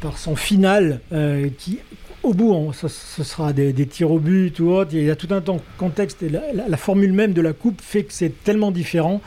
par 0.00 0.16
son 0.16 0.34
final, 0.34 1.00
euh, 1.12 1.48
qui, 1.58 1.80
au 2.22 2.34
bout, 2.34 2.52
on- 2.52 2.72
ce, 2.72 2.88
ce 2.88 3.22
sera 3.24 3.52
des, 3.52 3.72
tirs 3.86 4.10
au 4.10 4.18
but 4.18 4.58
ou 4.60 4.70
autre. 4.70 4.90
Il 4.92 5.02
y 5.04 5.10
a 5.10 5.16
tout 5.16 5.28
un 5.30 5.40
temps- 5.40 5.60
contexte 5.78 6.22
la, 6.22 6.76
formule 6.76 7.12
même 7.12 7.32
de 7.32 7.40
la 7.40 7.52
coupe 7.52 7.80
fait 7.80 8.04
que 8.04 8.12
c'est 8.12 8.42
tellement 8.44 8.70
différent 8.70 9.20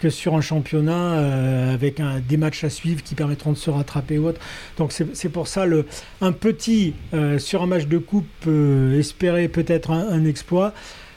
que 0.00 0.10
sur 0.10 0.34
un 0.34 0.40
championnat 0.40 0.92
euh, 1.14 1.74
avec 1.74 2.00
des 2.28 2.36
matchs 2.36 2.64
à 2.64 2.70
suivre 2.70 3.02
qui 3.02 3.14
permettront 3.14 3.52
de 3.52 3.56
se 3.56 3.68
rattraper 3.70 4.18
ou 4.18 4.28
autre. 4.28 4.40
Donc 4.76 4.92
c'est 4.92 5.28
pour 5.28 5.48
ça 5.48 5.66
le, 5.66 5.86
un 6.20 6.32
petit 6.32 6.94
euh, 7.14 7.38
sur 7.38 7.62
un 7.62 7.66
match 7.66 7.86
de 7.86 7.98
coupe 7.98 8.26
euh, 8.46 8.98
espérer 8.98 9.48
peut-être 9.48 9.90
un, 9.90 10.24
exploit. 10.24 10.72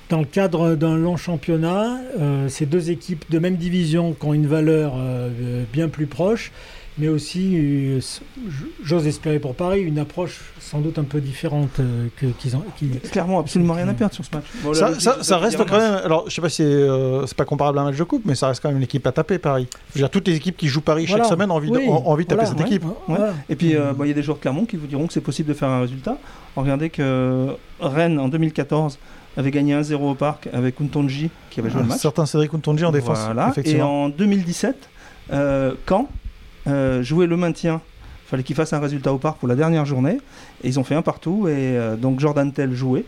Dans 0.10 0.20
le 0.20 0.26
cadre 0.26 0.76
d'un 0.76 0.98
long 0.98 1.16
championnat, 1.16 1.98
euh, 2.20 2.50
ces 2.50 2.66
deux 2.66 2.92
équipes 2.92 3.24
de 3.30 3.40
même 3.40 3.56
division 3.56 4.14
qui 4.14 4.26
ont 4.26 4.34
une 4.34 4.48
valeur 4.48 4.96
bien 5.72 5.88
plus 5.88 6.06
proche, 6.08 6.52
mais 6.98 7.08
aussi, 7.08 7.56
euh, 7.58 8.00
j'ose 8.84 9.08
espérer 9.08 9.40
pour 9.40 9.56
Paris, 9.56 9.82
une 9.82 9.98
approche 10.00 10.40
sans 10.60 10.80
doute 10.80 11.00
un 11.00 11.04
peu 11.04 11.22
différente 11.22 11.80
euh, 11.80 12.08
que- 12.18 12.28
qu'ils 12.28 12.56
ont. 12.56 12.64
Clairement, 13.12 13.40
absolument 13.40 13.74
rien 13.74 13.88
à 13.88 13.94
perdre 13.94 14.14
sur 14.14 14.26
ce 14.26 14.30
match. 14.36 14.46
Bon, 14.64 14.74
Ça, 14.74 14.90
là, 14.92 14.96
ça- 15.22 15.38
reste 15.38 15.58
quand 15.58 15.78
même. 15.80 16.00
Alors, 16.04 16.30
je 16.30 16.36
sais 16.36 16.42
pas 16.42 16.50
si 16.50 16.58
c'est 16.58 16.64
euh, 16.64 17.26
c'est 17.26 17.36
pas 17.38 17.46
comparable 17.46 17.80
à 17.80 17.82
un 17.82 17.86
match 17.86 17.98
de 17.98 18.04
coupe, 18.04 18.24
mais 18.26 18.36
ça 18.36 18.48
reste 18.48 18.62
quand 18.62 18.70
même 18.70 18.78
une 18.78 18.84
équipe 18.84 19.06
à 19.08 19.12
taper, 19.12 19.38
Paris. 19.38 19.68
Je 19.90 19.96
veux 19.96 20.02
dire, 20.02 20.10
toutes 20.10 20.28
les 20.28 20.36
équipes 20.36 20.58
qui 20.58 20.68
jouent 20.68 20.82
Paris 20.82 21.06
Voilà. 21.08 21.24
chaque 21.24 21.32
semaine 21.32 21.50
ont 21.52 21.56
envie, 21.56 21.72
de, 21.72 21.78
ont 21.78 22.08
envie 22.08 22.26
de 22.26 22.30
taper 22.30 22.42
voilà, 22.44 22.50
cette 22.58 22.60
ouais, 22.60 22.68
équipe. 22.76 22.84
ouais, 22.84 22.90
Ouais. 23.08 23.16
voilà. 23.18 23.34
Et 23.50 23.56
puis, 23.56 23.76
euh, 23.76 23.94
bon, 23.94 24.04
il 24.04 24.08
y 24.10 24.12
a 24.12 24.14
des 24.14 24.24
joueurs 24.24 24.38
de 24.38 24.42
Clermont 24.42 24.66
qui 24.66 24.76
vous 24.78 24.88
diront 24.88 25.08
que 25.08 25.14
c'est 25.14 25.22
possible 25.22 25.50
de 25.50 25.54
faire 25.54 25.70
un 25.70 25.82
résultat. 25.82 26.18
Regardez 26.56 26.90
que 26.90 27.48
Rennes, 27.80 28.20
en 28.20 28.28
2014, 28.28 28.98
avait 29.38 29.52
gagné 29.52 29.74
1-0 29.74 30.12
au 30.12 30.16
parc 30.16 30.50
avec 30.52 30.76
Kuntonji 30.76 31.30
qui 31.50 31.62
avait 31.62 31.70
joué 31.70 31.82
le 31.82 31.88
match. 31.88 32.00
Certains 32.02 32.26
Cédric 32.26 32.52
Ntonji 32.54 32.84
en 32.84 32.92
défense. 32.92 33.20
Voilà. 33.26 33.54
Et 33.64 33.82
en 33.82 34.10
2017, 34.10 34.76
euh, 35.32 35.74
Caen 35.88 36.10
euh, 36.68 37.02
jouait 37.04 37.28
le 37.28 37.38
maintien. 37.38 37.82
Fallait 38.28 38.44
qu'ils 38.44 38.56
fassent 38.56 38.74
un 38.74 38.80
résultat 38.80 39.12
au 39.12 39.18
parc 39.18 39.40
pour 39.40 39.48
la 39.48 39.56
dernière 39.56 39.86
journée. 39.86 40.20
Et 40.64 40.68
ils 40.68 40.80
ont 40.80 40.84
fait 40.84 40.96
un 40.96 41.02
partout. 41.02 41.48
Et 41.48 41.78
euh, 41.78 41.96
donc 41.96 42.20
Jordan 42.20 42.52
Tell 42.52 42.74
jouait. 42.74 43.06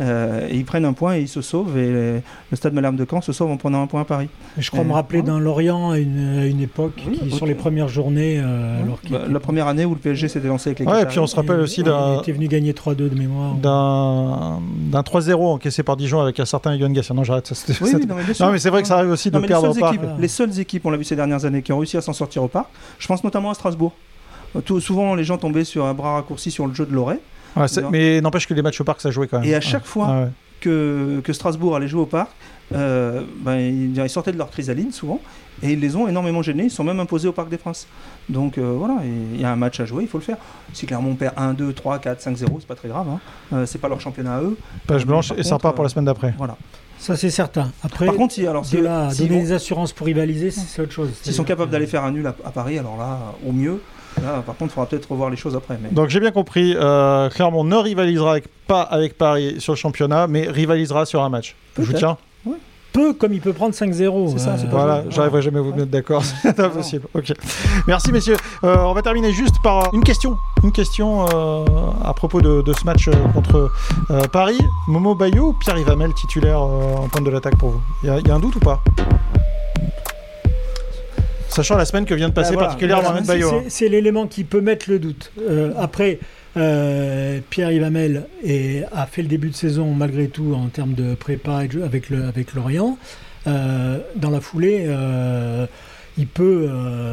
Euh, 0.00 0.48
et 0.48 0.56
ils 0.56 0.64
prennent 0.64 0.86
un 0.86 0.94
point 0.94 1.16
et 1.16 1.20
ils 1.20 1.28
se 1.28 1.42
sauvent. 1.42 1.76
Et 1.76 1.86
les- 1.92 2.22
le 2.50 2.56
stade 2.56 2.72
Malherbe 2.72 2.96
de 2.96 3.06
Caen 3.08 3.20
se 3.20 3.32
sauve 3.32 3.50
en 3.50 3.56
prenant 3.58 3.82
un 3.82 3.86
point 3.86 4.00
à 4.00 4.04
Paris. 4.04 4.28
Et 4.58 4.62
Je 4.62 4.70
crois 4.70 4.82
me 4.82 4.92
rappeler 4.92 5.18
ouais. 5.20 5.26
d'un 5.26 5.38
Lorient 5.38 5.90
à 5.90 5.98
une, 5.98 6.60
époque 6.60 7.02
Oui, 7.06 7.18
qui, 7.18 7.28
ok. 7.28 7.34
sur 7.34 7.44
les 7.46 7.54
premières 7.54 7.88
journées, 7.88 8.40
euh, 8.42 8.82
alors 8.82 8.98
Bah, 9.10 9.20
la 9.30 9.40
première 9.40 9.66
année 9.66 9.84
où 9.84 9.90
le 9.90 9.96
PSG 10.00 10.28
s'était 10.28 10.48
lancé 10.48 10.70
avec 10.70 10.80
les 10.80 10.86
Ouais, 10.86 11.02
et 11.02 11.06
puis 11.06 11.18
on 11.18 11.26
se 11.26 11.36
rappelle 11.36 11.60
aussi 11.60 11.80
il 11.80 11.84
d'un 11.84 12.20
était 12.20 12.32
venu 12.32 12.48
gagner 12.48 12.72
3-2 12.72 13.08
de 13.10 13.14
mémoire. 13.14 13.54
d'un 13.56 14.60
d'un 14.90 15.02
3-0 15.02 15.52
encaissé 15.52 15.82
par 15.82 15.96
Dijon 15.96 16.20
avec 16.20 16.40
un 16.40 16.44
certain 16.44 16.74
Yohan 16.74 16.90
Gassia. 16.90 17.14
Non, 17.14 17.24
j'arrête. 17.24 17.46
ça, 17.46 17.54
c'était- 17.54 17.78
Oui, 17.84 17.90
oui, 17.94 18.06
non, 18.06 18.50
mais 18.52 18.58
c'est 18.58 18.70
vrai 18.70 18.82
que 18.82 18.88
ça 18.88 18.96
arrive 18.98 19.10
aussi 19.10 19.30
de 19.30 19.34
Non, 19.34 19.40
mais 19.42 19.48
perdre 19.48 19.68
les, 19.68 19.76
au 19.76 19.80
parc. 19.80 19.94
équipes, 19.94 20.08
les 20.18 20.28
seules 20.28 20.58
équipes, 20.60 20.86
on 20.86 20.90
l'a 20.90 20.96
vu 20.96 21.04
ces 21.04 21.16
dernières 21.16 21.44
années, 21.44 21.62
qui 21.62 21.72
ont 21.72 21.78
réussi 21.78 21.96
à 21.96 22.00
s'en 22.00 22.12
sortir 22.12 22.42
au 22.42 22.48
parc, 22.48 22.66
je 22.98 23.06
pense 23.06 23.22
notamment 23.22 23.50
à 23.50 23.54
Strasbourg. 23.54 23.92
Euh, 24.56 24.60
tout- 24.60 24.80
souvent, 24.80 25.14
les 25.14 25.24
gens 25.24 25.38
tombaient 25.38 25.64
sur 25.64 25.84
un 25.84 25.94
bras 25.94 26.14
raccourci 26.14 26.50
sur 26.50 26.66
le 26.66 26.74
jeu 26.74 26.86
de 26.86 26.92
Loret. 26.94 27.20
Ouais, 27.56 27.66
mais 27.90 28.20
n'empêche 28.20 28.46
que 28.46 28.54
les 28.54 28.62
matchs 28.62 28.80
au 28.80 28.84
parc, 28.84 29.00
ça 29.00 29.10
jouait 29.10 29.26
quand 29.26 29.40
même. 29.40 29.48
Et 29.48 29.54
à 29.54 29.58
Ouais. 29.58 29.60
chaque 29.62 29.84
fois 29.86 30.28
que, 30.60 31.20
que 31.24 31.32
Strasbourg 31.32 31.74
allait 31.76 31.88
jouer 31.88 32.02
au 32.02 32.06
parc, 32.06 32.30
euh, 32.74 33.22
ben, 33.40 33.56
ils, 33.56 33.96
ils 33.96 34.10
sortaient 34.10 34.32
de 34.32 34.38
leur 34.38 34.50
chrysaline 34.50 34.92
souvent, 34.92 35.20
et 35.62 35.72
ils 35.72 35.80
les 35.80 35.96
ont 35.96 36.06
énormément 36.08 36.42
gênés. 36.42 36.64
Ils 36.64 36.70
sont 36.70 36.84
même 36.84 37.00
imposés 37.00 37.28
au 37.28 37.32
Parc 37.32 37.48
des 37.48 37.56
Princes. 37.58 37.86
Donc 38.28 38.56
euh, 38.58 38.74
voilà, 38.78 38.98
il 39.34 39.40
y 39.40 39.44
a 39.44 39.50
un 39.50 39.56
match 39.56 39.80
à 39.80 39.84
jouer, 39.84 40.04
il 40.04 40.08
faut 40.08 40.18
le 40.18 40.24
faire. 40.24 40.36
Si 40.72 40.86
Clermont 40.86 41.14
perd 41.16 41.34
1, 41.36 41.54
2, 41.54 41.72
3, 41.72 41.98
4, 41.98 42.20
5, 42.20 42.36
0, 42.36 42.56
c'est 42.60 42.66
pas 42.66 42.74
très 42.76 42.88
grave. 42.88 43.06
Hein. 43.10 43.18
Euh, 43.52 43.66
c'est 43.66 43.78
pas 43.78 43.88
leur 43.88 44.00
championnat 44.00 44.36
à 44.36 44.42
eux. 44.42 44.56
Page 44.86 45.04
blanche 45.06 45.32
et 45.36 45.42
ça 45.42 45.56
repart 45.56 45.74
pour 45.74 45.84
la 45.84 45.90
semaine 45.90 46.04
d'après. 46.06 46.34
Voilà. 46.38 46.56
Ça, 46.98 47.16
c'est 47.16 47.30
certain. 47.30 47.72
Après, 47.82 48.04
Par 48.06 48.14
contre, 48.14 48.34
si, 48.34 48.46
alors, 48.46 48.64
si, 48.64 48.76
de 48.76 48.82
là, 48.82 49.08
donner 49.14 49.28
vont- 49.30 49.40
des 49.40 49.52
assurances 49.52 49.92
pour 49.94 50.06
rivaliser, 50.06 50.50
c'est 50.50 50.60
c'est 50.60 50.82
autre 50.82 50.92
chose. 50.92 51.10
s'ils 51.22 51.32
sont 51.32 51.44
capables 51.44 51.70
d'aller 51.70 51.86
faire 51.86 52.04
un 52.04 52.10
nul 52.12 52.26
à, 52.26 52.36
à 52.44 52.50
Paris, 52.50 52.78
alors 52.78 52.96
là, 52.98 53.18
au 53.46 53.52
mieux. 53.52 53.80
Là, 54.22 54.42
par 54.44 54.56
contre, 54.56 54.72
il 54.72 54.74
faudra 54.74 54.86
peut-être 54.88 55.10
revoir 55.10 55.30
les 55.30 55.36
choses 55.36 55.54
après. 55.56 55.78
Mais... 55.82 55.90
Donc 55.90 56.08
j'ai 56.08 56.20
bien 56.20 56.30
compris, 56.32 56.74
euh, 56.76 57.28
Clermont 57.30 57.64
ne 57.64 57.76
rivalisera 57.76 58.32
avec- 58.32 58.48
pas 58.66 58.82
avec 58.82 59.16
Paris 59.16 59.56
sur 59.60 59.72
le 59.72 59.78
championnat, 59.78 60.26
mais 60.26 60.48
rivalisera 60.48 61.06
sur 61.06 61.22
un 61.22 61.28
match. 61.28 61.54
Je 61.78 61.82
vous 61.82 61.92
tiens. 61.92 62.16
Peu 62.92 63.12
comme 63.12 63.32
il 63.32 63.40
peut 63.40 63.52
prendre 63.52 63.72
5-0. 63.72 64.32
C'est 64.32 64.38
ça, 64.40 64.58
c'est 64.58 64.64
pas 64.68 64.72
Voilà, 64.78 65.04
j'arriverai 65.10 65.42
jamais 65.42 65.60
à 65.60 65.62
vous 65.62 65.72
mettre 65.72 65.86
d'accord, 65.92 66.24
c'est 66.42 66.58
impossible. 66.58 67.06
Ok. 67.14 67.32
Merci 67.86 68.10
messieurs. 68.10 68.36
Euh, 68.64 68.78
on 68.80 68.92
va 68.94 69.00
terminer 69.02 69.30
juste 69.32 69.54
par 69.62 69.94
une 69.94 70.02
question, 70.02 70.36
une 70.64 70.72
question 70.72 71.24
euh, 71.32 71.64
à 72.04 72.12
propos 72.14 72.40
de, 72.40 72.62
de 72.62 72.72
ce 72.72 72.84
match 72.84 73.06
euh, 73.06 73.12
contre 73.32 73.70
euh, 74.10 74.22
Paris. 74.32 74.58
Momo 74.88 75.14
Bayo 75.14 75.50
ou 75.50 75.52
Pierre 75.52 75.78
Ivamel 75.78 76.12
titulaire 76.14 76.60
euh, 76.60 76.96
en 76.96 77.08
pointe 77.08 77.22
de 77.24 77.30
l'attaque 77.30 77.56
pour 77.58 77.68
vous? 77.70 77.80
Il 78.02 78.08
y, 78.08 78.10
a- 78.10 78.18
il 78.18 78.26
y 78.26 78.30
a 78.32 78.34
un 78.34 78.40
doute 78.40 78.56
ou 78.56 78.60
pas? 78.60 78.82
Sachant 81.50 81.76
la 81.76 81.84
semaine 81.84 82.04
que 82.06 82.14
vient 82.14 82.28
de 82.28 82.34
passer 82.34 82.54
Bah, 82.54 82.62
particulièrement 82.66 83.02
Voilà, 83.10 83.20
c'est- 83.24 83.26
Bayo. 83.32 83.50
hein. 83.54 83.62
c'est- 83.68 83.88
l'élément 83.88 84.26
qui 84.26 84.44
peut 84.44 84.60
mettre 84.60 84.88
le 84.90 84.98
doute. 84.98 85.32
Euh, 85.40 85.72
après, 85.78 86.18
euh, 86.56 87.40
Pierre 87.50 87.72
Ivamel 87.72 88.26
est- 88.44 88.84
a 88.92 89.06
fait 89.06 89.22
le 89.22 89.28
début 89.28 89.50
de 89.50 89.54
saison 89.54 89.92
malgré 89.92 90.28
tout 90.28 90.54
en 90.54 90.68
termes 90.68 90.94
de 90.94 91.14
prépa 91.14 91.56
avec, 91.56 92.08
le, 92.10 92.24
avec 92.24 92.54
Lorient. 92.54 92.98
Euh, 93.46 93.98
dans 94.16 94.30
la 94.30 94.40
foulée, 94.40 94.86
il 96.18 96.26
peut, 96.26 96.68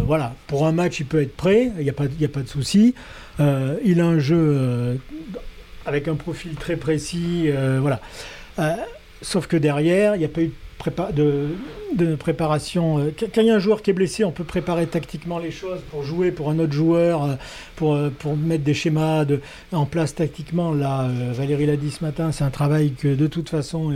voilà, 0.06 0.34
pour 0.48 0.68
un 0.68 0.72
match, 0.72 1.00
il 1.00 1.06
peut 1.06 1.22
être 1.22 1.36
prêt. 1.36 1.72
Il 1.78 1.84
n'y 1.84 1.90
a, 1.90 1.94
pas- 1.94 2.06
il 2.06 2.22
y 2.22 2.26
a 2.26 2.30
pas 2.30 2.42
de 2.42 2.48
souci. 2.50 2.94
Il 3.40 4.00
a 4.02 4.06
un 4.06 4.20
jeu 4.20 5.00
avec 5.86 6.08
un 6.08 6.16
profil 6.16 6.54
très 6.56 6.76
précis, 6.76 7.50
voilà. 7.82 8.00
Sauf 9.24 9.48
que 9.48 9.58
derrière, 9.58 10.16
il 10.16 10.20
n'y 10.20 10.26
a 10.26 10.30
pas 10.30 10.42
eu 10.42 10.48
de, 10.48 10.54
de, 11.16 11.48
de 11.96 12.16
préparation. 12.16 13.00
euh, 13.00 13.12
Quand 13.20 13.42
il 13.42 13.48
y 13.48 13.50
a 13.50 13.56
un 13.56 13.60
joueur 13.60 13.82
qui 13.82 13.90
est 13.90 13.94
blessé, 13.94 14.24
on 14.24 14.32
peut 14.32 14.44
préparer 14.44 14.88
tactiquement 14.88 15.40
les 15.40 15.52
choses 15.52 15.80
pour 15.92 16.04
jouer 16.04 16.32
pour 16.32 16.50
un 16.50 16.60
autre 16.60 16.74
joueur, 16.74 17.24
euh, 17.24 17.34
pour, 17.76 17.96
euh, 17.96 18.10
pour 18.10 18.38
mettre 18.38 18.64
des 18.64 18.74
schémas 18.74 19.26
en 19.72 19.86
place 19.86 20.16
tactiquement. 20.16 20.74
Là, 20.74 21.08
Valérie 21.34 21.66
l'a 21.66 21.76
dit 21.78 21.92
ce 21.92 22.04
matin, 22.04 22.32
c'est 22.32 22.44
un 22.44 22.50
travail 22.50 22.92
que 22.94 23.14
de 23.16 23.28
toute 23.28 23.50
façon. 23.50 23.92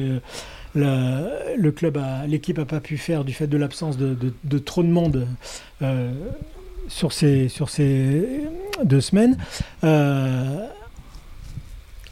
le, 0.76 1.70
club, 1.72 1.98
l'équipe 2.28 2.58
n'a 2.58 2.65
pas 2.65 2.80
pu 2.80 2.98
faire 2.98 3.24
du 3.24 3.34
fait 3.34 3.48
de 3.48 3.58
l'absence 3.58 3.98
de, 3.98 4.15
de- 4.44 4.58
trop 4.60 4.84
de 4.84 4.88
monde 4.89 5.28
sur, 6.88 7.13
ces, 7.13 7.48
sur 7.50 7.70
ces 7.70 8.41
deux 8.84 9.02
semaines. 9.02 9.38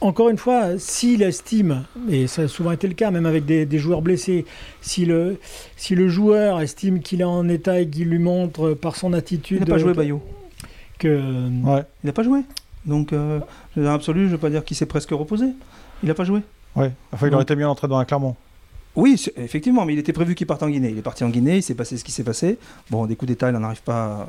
Encore 0.01 0.29
une 0.29 0.37
fois, 0.37 0.77
s'il 0.77 1.21
estime, 1.21 1.83
et 2.09 2.27
ça 2.27 2.43
a 2.43 2.47
souvent 2.47 2.71
été 2.71 2.87
le 2.87 2.93
cas, 2.93 3.11
même 3.11 3.25
avec 3.25 3.45
des, 3.45 3.65
des 3.65 3.77
joueurs 3.79 4.01
blessés, 4.01 4.45
si 4.81 5.05
le, 5.05 5.37
si 5.75 5.95
le 5.95 6.07
joueur 6.07 6.61
estime 6.61 7.01
qu'il 7.01 7.21
est 7.21 7.25
en 7.25 7.47
état 7.49 7.79
et 7.79 7.87
qu'il 7.87 8.09
lui 8.09 8.19
montre 8.19 8.71
par 8.73 8.95
son 8.95 9.13
attitude 9.13 9.57
Il 9.61 9.67
n'a 9.67 9.73
pas 9.73 9.77
joué 9.79 9.91
que- 9.91 9.97
Bayo. 9.97 10.21
que, 10.99 11.07
Ouais, 11.65 11.83
Il 12.03 12.07
n'a 12.07 12.13
pas 12.13 12.23
joué. 12.23 12.41
Donc, 12.85 13.11
euh, 13.13 13.39
dans 13.75 13.83
l'absolu, 13.91 14.21
je 14.21 14.25
ne 14.27 14.31
veux 14.31 14.37
pas 14.37 14.49
dire 14.49 14.63
qu'il 14.63 14.77
s'est 14.77 14.85
presque 14.85 15.11
reposé. 15.11 15.47
Il 16.01 16.07
n'a 16.07 16.15
pas 16.15 16.23
joué. 16.23 16.41
ouais. 16.75 16.91
Enfin, 17.11 17.27
il 17.27 17.33
aurait 17.33 17.43
été 17.43 17.55
mieux 17.55 17.63
à 17.65 17.67
l'entraînement 17.67 17.99
à 17.99 18.05
Clermont. 18.05 18.35
Oui, 18.95 19.21
effectivement, 19.37 19.85
mais 19.85 19.93
il 19.93 19.99
était 19.99 20.13
prévu 20.13 20.33
qu'il 20.33 20.47
parte 20.47 20.63
en 20.63 20.69
Guinée. 20.69 20.89
Il 20.89 20.97
est 20.97 21.01
parti 21.03 21.23
en 21.23 21.29
Guinée, 21.29 21.57
il 21.57 21.63
s'est 21.63 21.75
passé 21.75 21.95
ce 21.97 22.03
qui 22.03 22.11
s'est 22.11 22.23
passé. 22.23 22.57
Bon, 22.89 23.05
des 23.05 23.15
coups 23.15 23.27
d'État, 23.27 23.49
il 23.49 23.53
n'en 23.53 23.63
arrive 23.63 23.83
pas, 23.83 24.27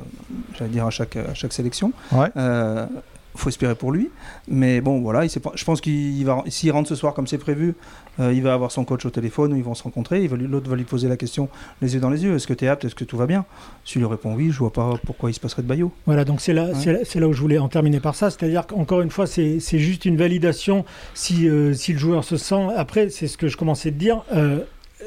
j'allais 0.57 0.69
dire, 0.69 0.85
à 0.85 0.91
chaque, 0.91 1.15
à 1.15 1.33
chaque 1.33 1.51
sélection. 1.53 1.91
Ouais. 2.11 2.27
Euh, 2.37 2.85
faut 3.35 3.49
espérer 3.49 3.75
pour 3.75 3.91
lui. 3.91 4.09
Mais 4.47 4.81
bon, 4.81 5.01
voilà, 5.01 5.23
il 5.25 5.29
s'est 5.29 5.39
pas- 5.39 5.51
je 5.55 5.63
pense 5.63 5.81
qu'il 5.81 6.23
va, 6.25 6.43
s'il 6.47 6.71
rentre 6.71 6.89
ce 6.89 6.95
soir 6.95 7.13
comme 7.13 7.27
c'est 7.27 7.37
prévu, 7.37 7.75
euh, 8.19 8.33
il 8.33 8.41
va 8.43 8.53
avoir 8.53 8.71
son 8.71 8.83
coach 8.83 9.05
au 9.05 9.09
téléphone, 9.09 9.53
ils 9.55 9.63
vont 9.63 9.73
se 9.75 9.83
rencontrer. 9.83 10.21
il 10.23 10.29
va 10.29 10.35
lui- 10.37 10.47
L'autre 10.47 10.69
va 10.69 10.75
lui 10.75 10.83
poser 10.83 11.07
la 11.07 11.15
question 11.17 11.47
les 11.81 11.93
yeux 11.93 11.99
dans 11.99 12.09
les 12.09 12.23
yeux 12.23 12.35
est-ce 12.35 12.45
que 12.47 12.53
tu 12.53 12.65
es 12.65 12.67
apte? 12.67 12.83
Est-ce 12.85 12.95
que 12.95 13.03
tout 13.05 13.17
va 13.17 13.25
bien? 13.27 13.45
S'il 13.85 14.01
lui 14.01 14.07
répond 14.07 14.33
oui, 14.35 14.51
je 14.51 14.59
vois 14.59 14.73
pas 14.73 14.93
pourquoi 15.05 15.29
il 15.29 15.33
se 15.33 15.39
passerait 15.39 15.61
de 15.61 15.67
Bayo. 15.67 15.91
Voilà, 16.05 16.25
donc 16.25 16.41
c'est 16.41 16.53
là, 16.53 16.65
Ouais. 16.65 16.73
c'est 16.75 16.93
là, 16.93 16.99
c'est 17.03 17.19
là 17.19 17.27
où 17.27 17.33
je 17.33 17.41
voulais 17.41 17.57
en 17.57 17.69
terminer 17.69 17.99
par 17.99 18.15
ça. 18.15 18.29
C'est-à-dire 18.29 18.67
qu'encore 18.67 19.01
une 19.01 19.09
fois, 19.11 19.27
c'est 19.27 19.59
juste 19.79 20.05
une 20.05 20.17
validation 20.17 20.83
si, 21.13 21.47
euh, 21.47 21.73
si 21.73 21.93
le 21.93 21.99
joueur 21.99 22.23
se 22.23 22.37
sent. 22.37 22.67
Après, 22.75 23.09
c'est 23.09 23.27
ce 23.27 23.37
que 23.37 23.47
je 23.47 23.57
commençais 23.57 23.91
de 23.91 23.97
dire. 23.97 24.23
euh, 24.33 24.59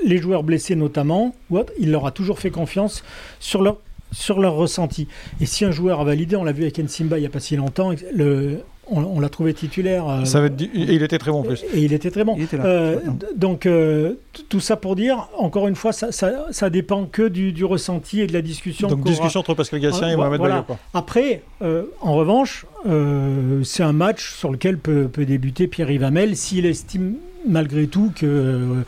les 0.04 0.18
joueurs 0.18 0.42
blessés 0.42 0.74
notamment, 0.74 1.34
il 1.78 1.92
leur 1.92 2.04
a 2.06 2.10
toujours 2.10 2.40
fait 2.40 2.50
confiance 2.50 3.04
sur 3.38 3.62
leur, 3.62 3.78
sur 4.14 4.40
leur 4.40 4.54
ressenti. 4.54 5.08
Et 5.40 5.46
si 5.46 5.64
un 5.64 5.70
joueur 5.70 6.00
a 6.00 6.04
validé, 6.04 6.36
on 6.36 6.44
l'a 6.44 6.52
vu 6.52 6.62
avec 6.62 6.78
Nsimba 6.78 7.18
il 7.18 7.22
n'y 7.22 7.26
a 7.26 7.30
pas 7.30 7.40
si 7.40 7.56
longtemps, 7.56 7.90
le, 8.14 8.60
on, 8.90 9.02
on 9.02 9.20
l'a 9.20 9.28
trouvé 9.28 9.52
titulaire. 9.54 10.08
euh, 10.08 10.24
Ça 10.24 10.40
va 10.40 10.46
être 10.46 10.56
di- 10.56 10.70
Et 10.74 10.94
il 10.94 11.02
était 11.02 11.18
très 11.18 11.30
bon 11.30 11.40
en 11.40 11.42
plus. 11.42 11.62
et 11.74 11.80
il 11.82 11.92
était 11.92 12.10
très 12.10 12.22
bon. 12.24 12.36
Était 12.36 12.56
là. 12.56 12.64
Euh, 12.66 12.96
donc, 13.36 13.66
euh, 13.66 14.14
tout 14.48 14.60
ça 14.60 14.76
pour 14.76 14.94
dire, 14.96 15.28
encore 15.38 15.68
une 15.68 15.74
fois, 15.76 15.92
ça, 15.92 16.12
ça, 16.12 16.46
ça 16.50 16.70
dépend 16.70 17.06
que 17.06 17.26
du, 17.28 17.52
du 17.52 17.64
ressenti 17.64 18.20
et 18.20 18.26
de 18.26 18.32
la 18.32 18.42
discussion. 18.42 18.88
Donc 18.88 19.04
discussion 19.04 19.40
entre 19.40 19.54
Pascal 19.54 19.80
Gassien 19.80 20.08
et 20.08 20.14
Voilà. 20.16 20.30
Mohamed 20.36 20.50
Bayo. 20.52 20.62
Quoi. 20.64 20.78
Après, 20.94 21.42
euh, 21.62 21.84
en 22.00 22.14
revanche, 22.14 22.66
euh, 22.86 23.62
c'est 23.64 23.82
un 23.82 23.92
match 23.92 24.34
sur 24.34 24.50
lequel 24.50 24.78
peut, 24.78 25.08
peut 25.08 25.24
débuter 25.24 25.66
Pierre 25.66 25.90
Ivamel 25.90 26.36
s'il 26.36 26.66
estime 26.66 27.14
malgré 27.46 27.86
tout 27.86 28.10
que 28.14 28.24
euh, 28.26 28.82